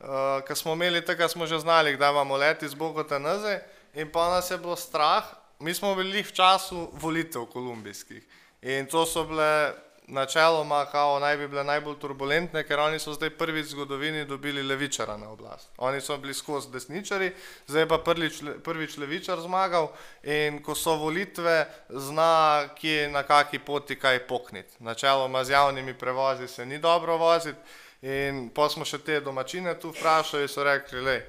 [0.00, 3.60] uh, ker smo imeli tega, smo že znali, kdaj imamo leti z Bogota nazaj
[3.94, 5.24] in pa nas je bilo strah.
[5.60, 8.24] Mi smo bili v času volitev kolumbijskih
[8.62, 9.74] in to so bile
[10.10, 14.62] načeloma, kao naj bi bile najbolj turbulentne, ker oni so zdaj prvič v zgodovini dobili
[14.62, 15.70] levičara na oblast.
[15.78, 17.32] Oni so bili skozi desničari,
[17.66, 19.90] zdaj pa prvič, prvič levičar zmagal
[20.22, 24.76] in ko so volitve, zna kje na kaki poti kaj pokniti.
[24.78, 27.58] Načeloma z javnimi prevozi se ni dobro voziti
[28.02, 31.20] in pa smo še te domačine tu vprašali, so rekli, le.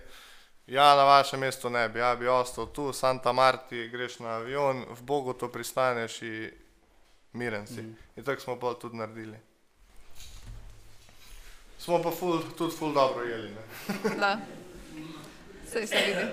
[0.71, 4.85] Ja, na vašem mestu ne bi, ja bi ostal tu, Santa Marti, greš na avion,
[4.87, 6.51] v Bogu to pristaneš in
[7.33, 7.81] miren si.
[7.81, 7.95] Mm.
[8.15, 9.37] In tako smo pa tudi naredili.
[11.79, 13.49] Smo pa ful, tudi ful dobro jeli.
[13.49, 13.63] Ne?
[14.19, 14.37] Da,
[15.65, 16.25] sej se vidi.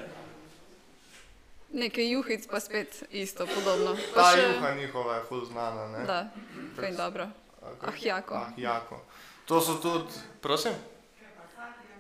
[1.71, 3.97] Nekaj juhic pa spet isto, podobno.
[4.15, 5.89] Pa Ta še- juha njihova je ful znana.
[5.89, 6.05] Ne?
[6.07, 6.29] Da,
[6.77, 7.29] kaj dobro.
[7.63, 8.35] Ah, jako.
[8.35, 9.01] Ah, jako.
[9.45, 10.73] To so tudi, prosim?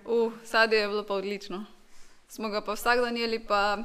[0.05, 1.64] Uh, sadje je bilo pa odlično.
[2.28, 3.78] Smo ga pa vsak dan jeli, pa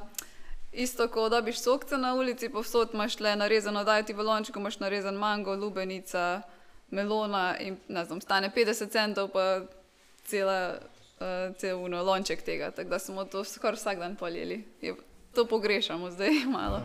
[0.74, 4.80] isto, ko dobiš sokce na ulici, povsod imaš le narezano, dajo ti v lončku, imaš
[4.80, 6.42] narezan mango, lubenica,
[6.90, 9.62] melona in ne znam, stane 50 centov, pa
[10.26, 10.78] cela,
[11.20, 12.72] uh, cel uno, lonček tega.
[12.72, 14.64] Tako da smo to skoraj vsak dan poljeli.
[14.82, 14.96] Je,
[15.36, 16.82] to pogrešamo zdaj malo.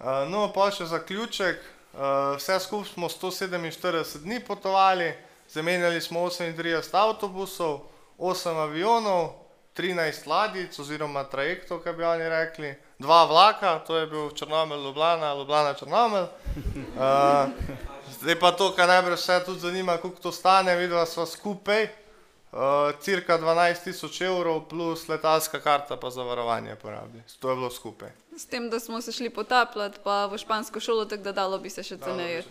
[0.00, 1.60] Uh, no, pa še zaključek.
[1.96, 5.14] Uh, vse skupaj smo 147 dni potovali,
[5.48, 7.80] zamenjali smo 38 avtobusov,
[8.18, 9.45] 8 avionov,
[9.76, 15.34] 13 ladic oziroma trajektov, kaj bi oni rekli, dva vlaka, to je bil Črnomelj, Ljubljana,
[15.34, 16.24] Ljubljana, Črnomelj.
[16.24, 17.50] Uh,
[18.20, 22.58] zdaj pa to, kar najbrž vse tudi zanima, koliko to stane, videla sva skupaj, uh,
[23.00, 27.20] cirka 12 tisoč evrov plus letalska karta pa zavarovanje porabi.
[27.40, 28.12] To je bilo skupaj.
[28.36, 31.70] S tem, da smo se šli potapljati, pa v špansko šolo, tako da dalo bi
[31.70, 32.44] se še ceneje.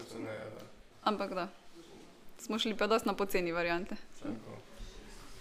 [1.04, 1.48] Ampak da,
[2.38, 3.96] smo šli pa dosti na poceni variante.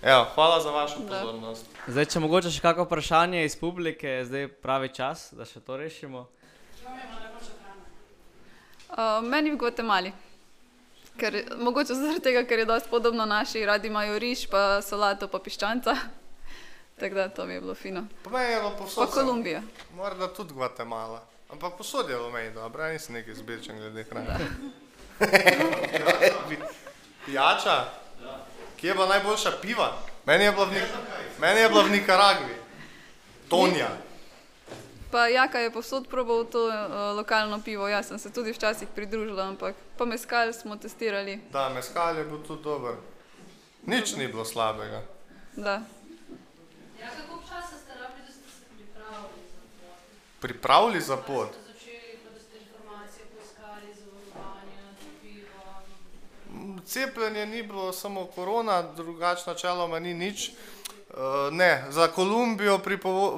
[0.04, 1.20] Evo, hvala za vašo Da.
[1.20, 1.64] pozornost.
[1.86, 5.76] Zdaj, če mogoče še kakšno vprašanje iz publike, je zdaj pravi čas, da še to
[5.76, 6.26] rešimo.
[8.90, 10.12] Uh, meni v Gvatemali.
[11.16, 15.38] Ker, mogoče zaradi tega, ker je dosti podobno naši, radi imajo riž, pa solato, pa
[15.40, 15.96] piščanca.
[17.00, 18.04] Tako da to mi je bilo fino.
[18.22, 19.08] Po meni je bilo Pa povsod.
[19.08, 19.62] sem- Kolumbija.
[19.94, 21.22] Morda tudi Gvatemala.
[21.48, 24.36] Ampak posod je v meni dobro, nisem neki zbirčen glede hrane.
[27.26, 28.03] Pijača?
[28.84, 29.96] Kje je bila najboljša piva?
[30.26, 30.82] Meni je bila v, Nik
[31.40, 32.54] meni je bila v Nikaragvi.
[33.48, 33.88] Tonja.
[35.10, 39.48] Pa Jaka je povsod probal to uh, lokalno pivo, jaz sem se tudi včasih pridružila,
[39.48, 41.40] ampak pa meskal smo testirali.
[41.52, 43.00] Da, meskal je bil tudi dober.
[43.86, 45.00] Nič ni bilo slabega.
[45.56, 45.80] Da.
[47.00, 49.96] Ja, kako časa ste rabili, da ste se pripravili za to?
[50.40, 51.56] Pripravili za pot.
[51.56, 55.72] Ste začeli, pa da ste informacije poiskali, zavarovanje, cepiva.
[56.86, 60.50] Cepljenje ni bilo samo korona, drugače načeloma ni nič.
[60.50, 62.78] Uh, ne, za Kolumbijo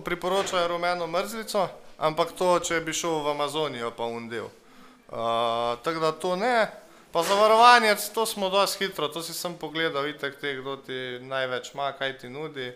[0.05, 1.69] priporočajo rumeno mrzlico,
[1.99, 4.45] ampak to, če bi šel v Amazonijo, pa undel.
[4.45, 6.71] Uh, tako da to ne.
[7.13, 11.75] Pa zavarovanje, to smo dosti hitro, to si sem pogledal, itek te, kdo ti največ
[11.75, 12.73] ima, kaj ti nudi.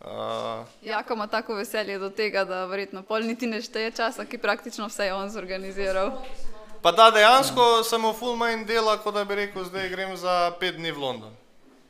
[0.00, 0.08] Uh,
[0.82, 4.86] Jaka ima tako veselje do tega, da verjetno pol niti ne šteje časa, ki praktično
[4.86, 6.12] vse je on zorganiziral.
[6.82, 10.50] Pa da dejansko sem v full manj dela, kot da bi rekel, zdaj grem za
[10.60, 11.34] pet dni v London.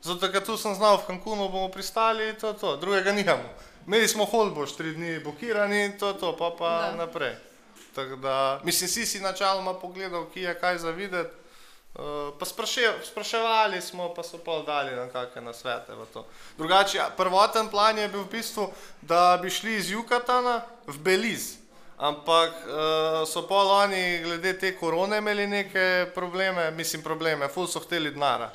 [0.03, 3.47] Zato, ker tu sem znal, v Cancunu bomo pristali, to je to, drugega nimamo.
[3.87, 7.05] Imeli smo holboš, tri dni blokirani, to je to, pa pa Da.
[7.05, 7.35] naprej.
[7.95, 11.31] Tako da, mislim, si si načeloma pogledal, ki je kaj za videti.
[11.93, 16.25] Uh, pa spraše, spraševali smo, pa so pol dali na kakšne nasvete v to.
[16.57, 21.62] Drugače, ja, prvoten plan je bil v bistvu, da bi šli iz Jukatana v Belize.
[22.03, 27.79] Ampak uh, so pol oni glede te korone imeli neke probleme, mislim probleme, ful so
[27.79, 28.49] hteli denara.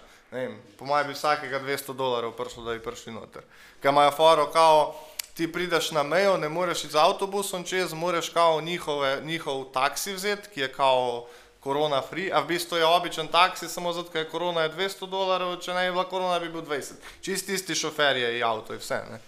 [0.76, 3.42] Po mojem bi vsakega 200 dolarjev prišlo, da bi prišli noter.
[3.80, 4.94] Ker imajo foro, kao,
[5.34, 10.12] ti prideš na mejo, ne moreš iti z avtobusom čez, moraš kao njihove, njihov taksi
[10.12, 11.26] vzeti, ki je kao
[11.60, 15.08] korona free, a v bistvu je običen taksi, samo zato, ker je korona je 200
[15.08, 17.00] dolarjev, če ne bi bila korona, bi bil 20.
[17.24, 19.00] Čist isti šofer je in avto in vse.
[19.08, 19.20] Ne?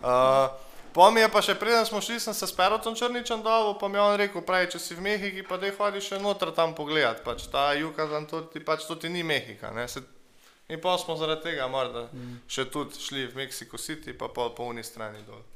[0.00, 0.48] Uh,
[0.92, 3.88] Po mi je pa še preden smo šli, sem se s Perotom Črničem dol, pa
[3.88, 6.74] mi je on rekel, pravi, če si v Mehiki, pa dej hodi še noter tam
[6.74, 10.02] pogledat, pač ta Jukatan, to ti, pač to ti ni Mehika, ne, se,
[10.66, 12.08] in pa smo zaradi tega morda
[12.50, 15.46] še tudi šli v Mexico City, pa pol po uni strani dol.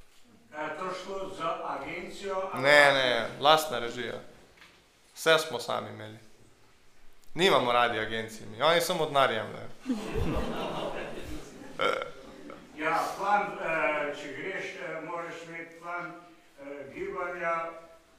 [0.55, 2.39] Je to šlo za agencijo?
[2.62, 3.11] Ne, ne,
[3.43, 4.20] lastna režija.
[5.14, 6.18] Vse smo sami imeli.
[7.35, 8.62] Nimamo radi agencij, mi.
[8.62, 9.68] oni samo denar jemljejo.
[12.77, 16.12] Ja, plan, eh, če greš, eh, moraš imeti plan
[16.61, 16.64] eh,
[16.95, 17.55] gibanja,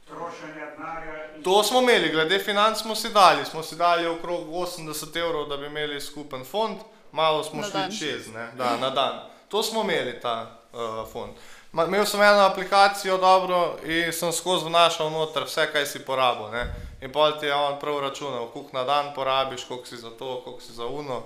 [0.07, 1.35] trošenja denarja.
[1.35, 5.45] in- To smo imeli, glede financ smo si dali, smo si dali okrog 80 evrov,
[5.45, 6.77] da bi imeli skupen fond,
[7.11, 7.91] malo smo Na šli dan.
[7.91, 9.19] čez, ne, da, na dan.
[9.47, 10.41] To smo imeli, ta
[10.73, 11.31] uh, fond.
[11.71, 16.47] Ma, imel sem eno aplikacijo dobro in sem skozi vnašal noter vse, kaj si porabil.
[16.49, 16.73] Ne.
[17.01, 20.41] In pol ti je on prav računal, koliko na dan porabiš, koliko si za to,
[20.41, 21.23] koliko si za uno.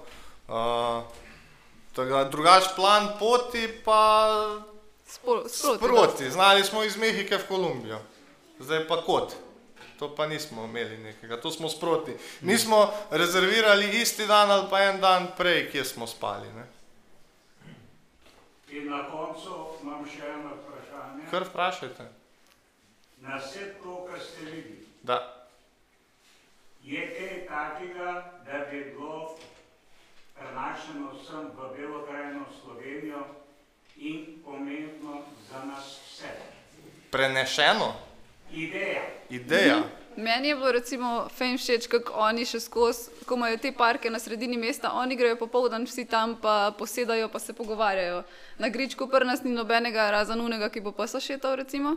[0.48, 1.04] Uh,
[2.26, 4.36] drugač plan poti pa
[5.06, 6.30] Spro, sproti.
[6.32, 8.00] znali smo iz Mehike v Kolumbijo,
[8.60, 9.34] zdaj pa kot.
[10.00, 12.14] To pa nismo imeli nekega, to smo sproti.
[12.42, 12.78] Nismo
[13.12, 16.48] rezervirali isti dan ali pa en dan prej, kje smo spali.
[16.48, 16.64] Ne?
[18.70, 19.50] In na koncu
[19.84, 21.26] imam še eno vprašanje.
[21.32, 22.06] Kar vprašajte.
[23.18, 25.18] Na vse to, kar ste videli, Da.
[26.84, 28.14] je kaj takega,
[28.46, 29.36] da bi bilo
[30.40, 33.24] prenašeno sem v Belo krajino Slovenijo
[33.98, 35.22] in pomembno
[35.52, 36.32] za nas vse.
[37.12, 37.94] Prenešeno,
[38.54, 39.02] Ideja.
[39.30, 39.84] ideja.
[40.18, 44.20] Meni je bilo recimo fajn všeč, kako oni še skozi, ko imajo te parke na
[44.20, 48.24] sredini mesta, oni grejo popoldan vsi tam, pa posedajo, pa se pogovarjajo.
[48.58, 51.96] Na gričku pri nas ni nobenega razen unega, ki bo pa sašetal recimo.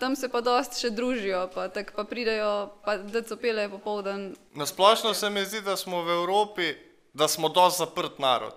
[0.00, 2.96] tam se pa dost še družijo, pa, tak, pa pridejo, pa
[3.36, 4.32] pele popoldan.
[4.54, 6.72] Nasplošno se mi zdi, da smo v Evropi,
[7.14, 8.54] da smo dosti zaprt narod.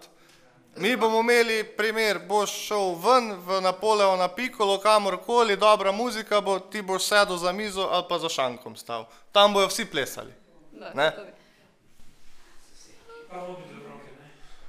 [0.75, 6.81] Mi bomo imeli primer, boš šel ven v Napoleona Piccolo, kamorkoli, dobra muzika bo, ti
[6.81, 9.03] boš sedel za mizo ali pa za šankom stal.
[9.31, 10.33] Tam bojo vsi plesali.
[10.71, 11.11] Da, Ne?
[11.11, 11.31] to bi.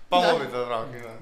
[0.09, 0.33] Pa Da.
[0.33, 0.93] mobi da roki.
[0.93, 1.17] Ne.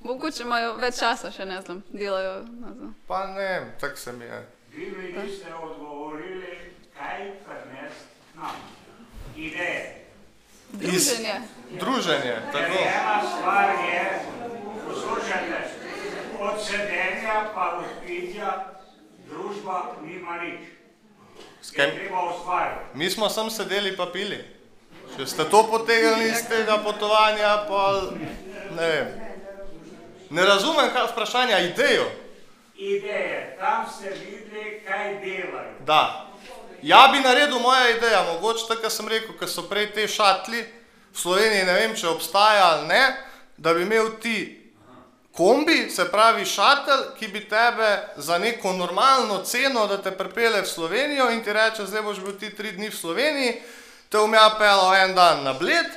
[0.00, 2.34] Mogoče imajo več časa še, ne znam, delajo.
[2.42, 2.94] Ne znam.
[3.06, 3.48] Pa ne,
[3.80, 4.46] tako se mi je.
[4.70, 6.56] Vi mi niste odgovorili,
[6.98, 8.56] kaj prinesti nam.
[9.36, 10.09] Ideje.
[10.72, 11.34] Druženje.
[11.70, 12.78] Druženje, Ker tako.
[12.82, 14.22] ena stvar je,
[14.88, 15.70] poslušajte,
[16.40, 18.64] od sedenja pa od pitja
[19.28, 20.60] družba nima nič.
[22.94, 24.44] Mi smo sem sedeli pa pili.
[25.16, 28.00] Če ste to potegnili iz tega potovanja, pa
[28.76, 29.08] ne vem.
[30.30, 32.06] Ne razumem, kaj vprašanja, idejo.
[32.76, 35.74] Ideje, tam ste videli, kaj delajo.
[35.86, 36.29] Da.
[36.82, 40.62] Ja bi naredil moja ideja, mogoče tako, kot sem rekel, ker so prej te šatli
[41.12, 43.02] v Sloveniji, ne vem, če obstaja ali ne,
[43.56, 44.36] da bi imel ti
[45.36, 50.68] kombi, se pravi šatel, ki bi tebe za neko normalno ceno, da te pripelje v
[50.68, 53.52] Slovenijo in ti reče, zdaj boš bil ti tri dni v Sloveniji,
[54.08, 55.92] te bom ja pelal en dan na Bled,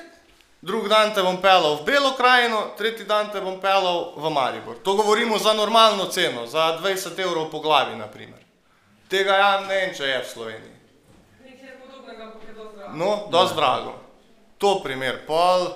[0.61, 4.77] drug dan te bom pelal v Belo krajino, tretji dan te bom pelal v Maribor.
[4.83, 8.39] To govorimo za normalno ceno, za 20 evrov po glavi, naprimer.
[9.09, 10.72] Tega ja ne vem, če je v Sloveniji.
[12.91, 13.95] No, dosti drago.
[14.57, 15.25] To primer.
[15.27, 15.67] Pol,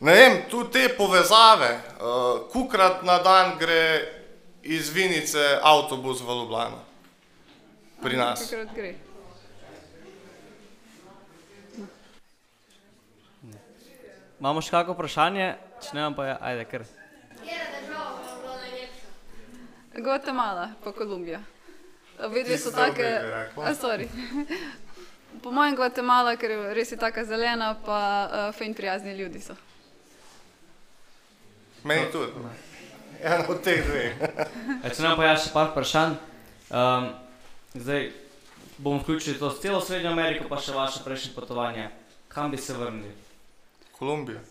[0.00, 4.12] ne vem, tu te povezave, uh, kukrat na dan gre
[4.62, 6.78] iz Vinice avtobus v Ljubljano.
[8.02, 8.50] Pri nas.
[8.50, 8.94] Takrat gre.
[14.40, 15.46] Imamo še kakšno vprašanje,
[15.80, 16.82] če ne, pa je, ajde, ker.
[19.96, 21.40] Gvatemala, pa Kolumbija.
[22.16, 23.08] Ti so take.
[23.56, 24.08] A, sorry.
[25.36, 29.56] Po mojem Gvatemala, ker je res je taka zelena, pa uh, fejn prijazni ljudi so.
[31.84, 32.32] Meni tudi.
[33.22, 34.12] En od teh dveh.
[34.86, 36.16] Če ne, pa je še par vprašanj.
[36.68, 37.06] Um,
[37.74, 38.10] zdaj
[38.76, 41.88] bomo vključili to celo Srednjo Ameriko, pa še vaše prejšnje potovanje.
[42.28, 43.14] Kam bi se vrnili?
[43.92, 44.42] Kolumbija.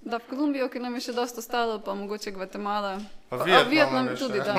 [0.00, 2.98] Da, v Kolumbijo, ki nam je še dosta ostalo, pa mogoče Gvatemala.
[3.30, 4.54] Pa Pa- Vietnam a, Vietnam nam tudi, da.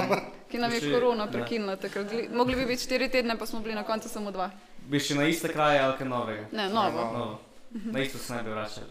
[0.50, 1.32] Ki nam je korona ja.
[1.32, 1.76] prekinila.
[1.78, 2.10] takrat.
[2.10, 4.50] Gli- Mogli bi biti štiri tedne, pa smo bili na koncu samo dva.
[4.86, 6.46] Bi šli na iste kraje ali kaj novega?
[6.52, 7.02] Ne, novo.
[7.14, 7.40] Novo.
[7.72, 8.88] Na isto se ne bi vračali.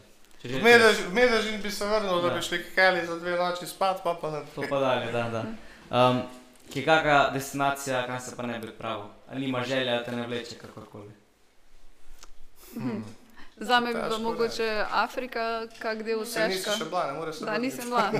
[1.10, 2.34] Medežin bi se vrnil, da Ja.
[2.34, 4.40] bi šli keli za dve noči spat, pa pa ne.
[4.54, 5.42] To pa dalje, da, da.
[5.90, 6.22] Um,
[6.70, 9.04] ki je kakšna destinacija, kam se pa ne bi odpravil?
[9.28, 11.10] Ali nima želje, ali te ne vleče kakorkoli?
[13.58, 15.40] Za me bi bila mogoče Afrika,
[15.78, 16.72] kak del Se nisi težka.
[16.74, 18.10] še bila, ne moreš se Da, nisem bila.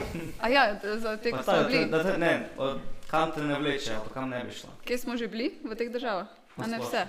[0.41, 0.63] A ja,
[0.97, 1.87] za te, ta, smo da, bili.
[1.87, 2.79] da, da, ne, od,
[3.11, 4.71] kam te ne vleče, pa kam ne bi šla?
[4.85, 6.27] Kje smo že bili v teh državah?
[6.57, 7.03] A ne vse.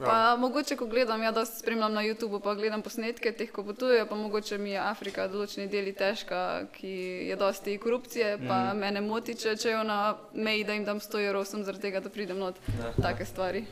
[0.00, 0.06] Ja.
[0.06, 4.06] Pa mogoče, ko gledam, ja, dosti spremljam na YouTubu, pa gledam posnetke teh, ko potujejo,
[4.06, 6.94] pa mogoče mi je Afrika določeni deli težka, ki
[7.28, 8.80] je dosti korupcije, pa mm.
[8.80, 12.10] mene moti, če, jo na meji, da jim dam 100 evrov, sem zaradi tega, da
[12.10, 12.58] pridem not.
[12.80, 12.94] Da.
[13.02, 13.66] Take stvari.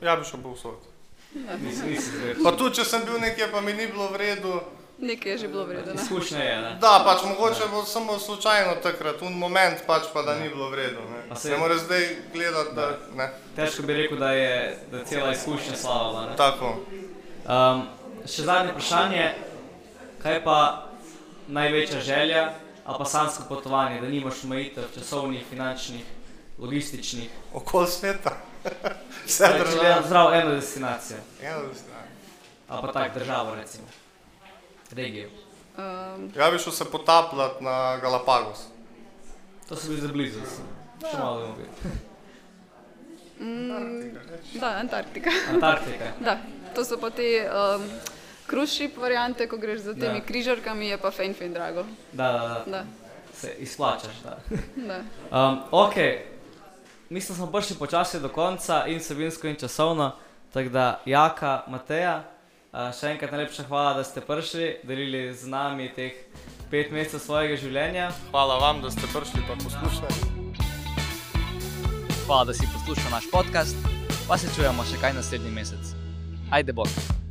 [0.00, 0.88] Ja bi šel povsod.
[1.34, 2.38] Zver.
[2.44, 4.54] Pa tudi, če sem bil nekje, pa mi ni bilo v redu.
[4.98, 5.94] Nekaj je že bilo vredno.
[5.94, 6.76] Izkušnja je, ne?
[6.80, 10.74] Da, pač mogoče bo samo slučajno takrat, un moment pač pa, da ni bilo v
[10.74, 11.00] redu.
[11.00, 13.28] Ne, saj- ne more zdaj gledati, da ne.
[13.56, 16.26] Težko bi rekel, da je da je cela izkušnja slava.
[16.26, 16.36] Ne?
[16.36, 16.72] Tako.
[17.46, 17.86] Um,
[18.26, 19.34] še zadnje vprašanje.
[20.18, 20.88] Kaj pa
[21.48, 22.52] največja želja
[22.84, 26.04] ali pa sansko potovanje, da nimaš omejitev časovnih, finančnih,
[26.58, 27.30] logističnih?
[27.54, 28.32] Okol sveta.
[29.26, 30.02] Vse države.
[30.06, 32.02] zdrav eno destinacijo Eno stran.
[32.68, 33.86] ali pa tak državo recimo.
[34.92, 35.28] Regijo.
[35.76, 38.58] Um, Ja bi šel se potapljati na Galapagos.
[39.68, 40.40] To so bili za blizu.
[41.02, 41.68] Še malo bomo bili.
[44.54, 45.30] da, Antarktika.
[45.52, 46.04] Antarktika.
[46.20, 46.38] da,
[46.74, 47.84] to so pa te um,
[48.46, 50.26] cruise ship variante, ko greš za temi Da.
[50.26, 51.84] križarkami, je pa fejn, fejn drago.
[52.12, 52.64] Da, da, da.
[52.68, 52.84] Da,
[53.34, 54.16] Se izplačaš.
[54.24, 54.38] Da.
[54.76, 55.00] da.
[55.30, 55.94] Um, ok,
[57.08, 60.12] mislim, da smo prišli počasi do konca in vsebinsko in časovno.
[60.52, 62.24] Tako da, Jaka, Mateja,
[62.72, 66.16] uh, še enkrat najlepša hvala, da ste prišli, delili z nami teh
[66.70, 68.10] pet mesecev svojega življenja.
[68.30, 70.18] Hvala vam, da ste prišli pa poslušali.
[72.26, 73.88] Hvala, da si poslušal naš podcast,
[74.28, 75.96] pa se čujemo še kaj naslednji mesec.
[76.52, 77.27] Ajde, bog.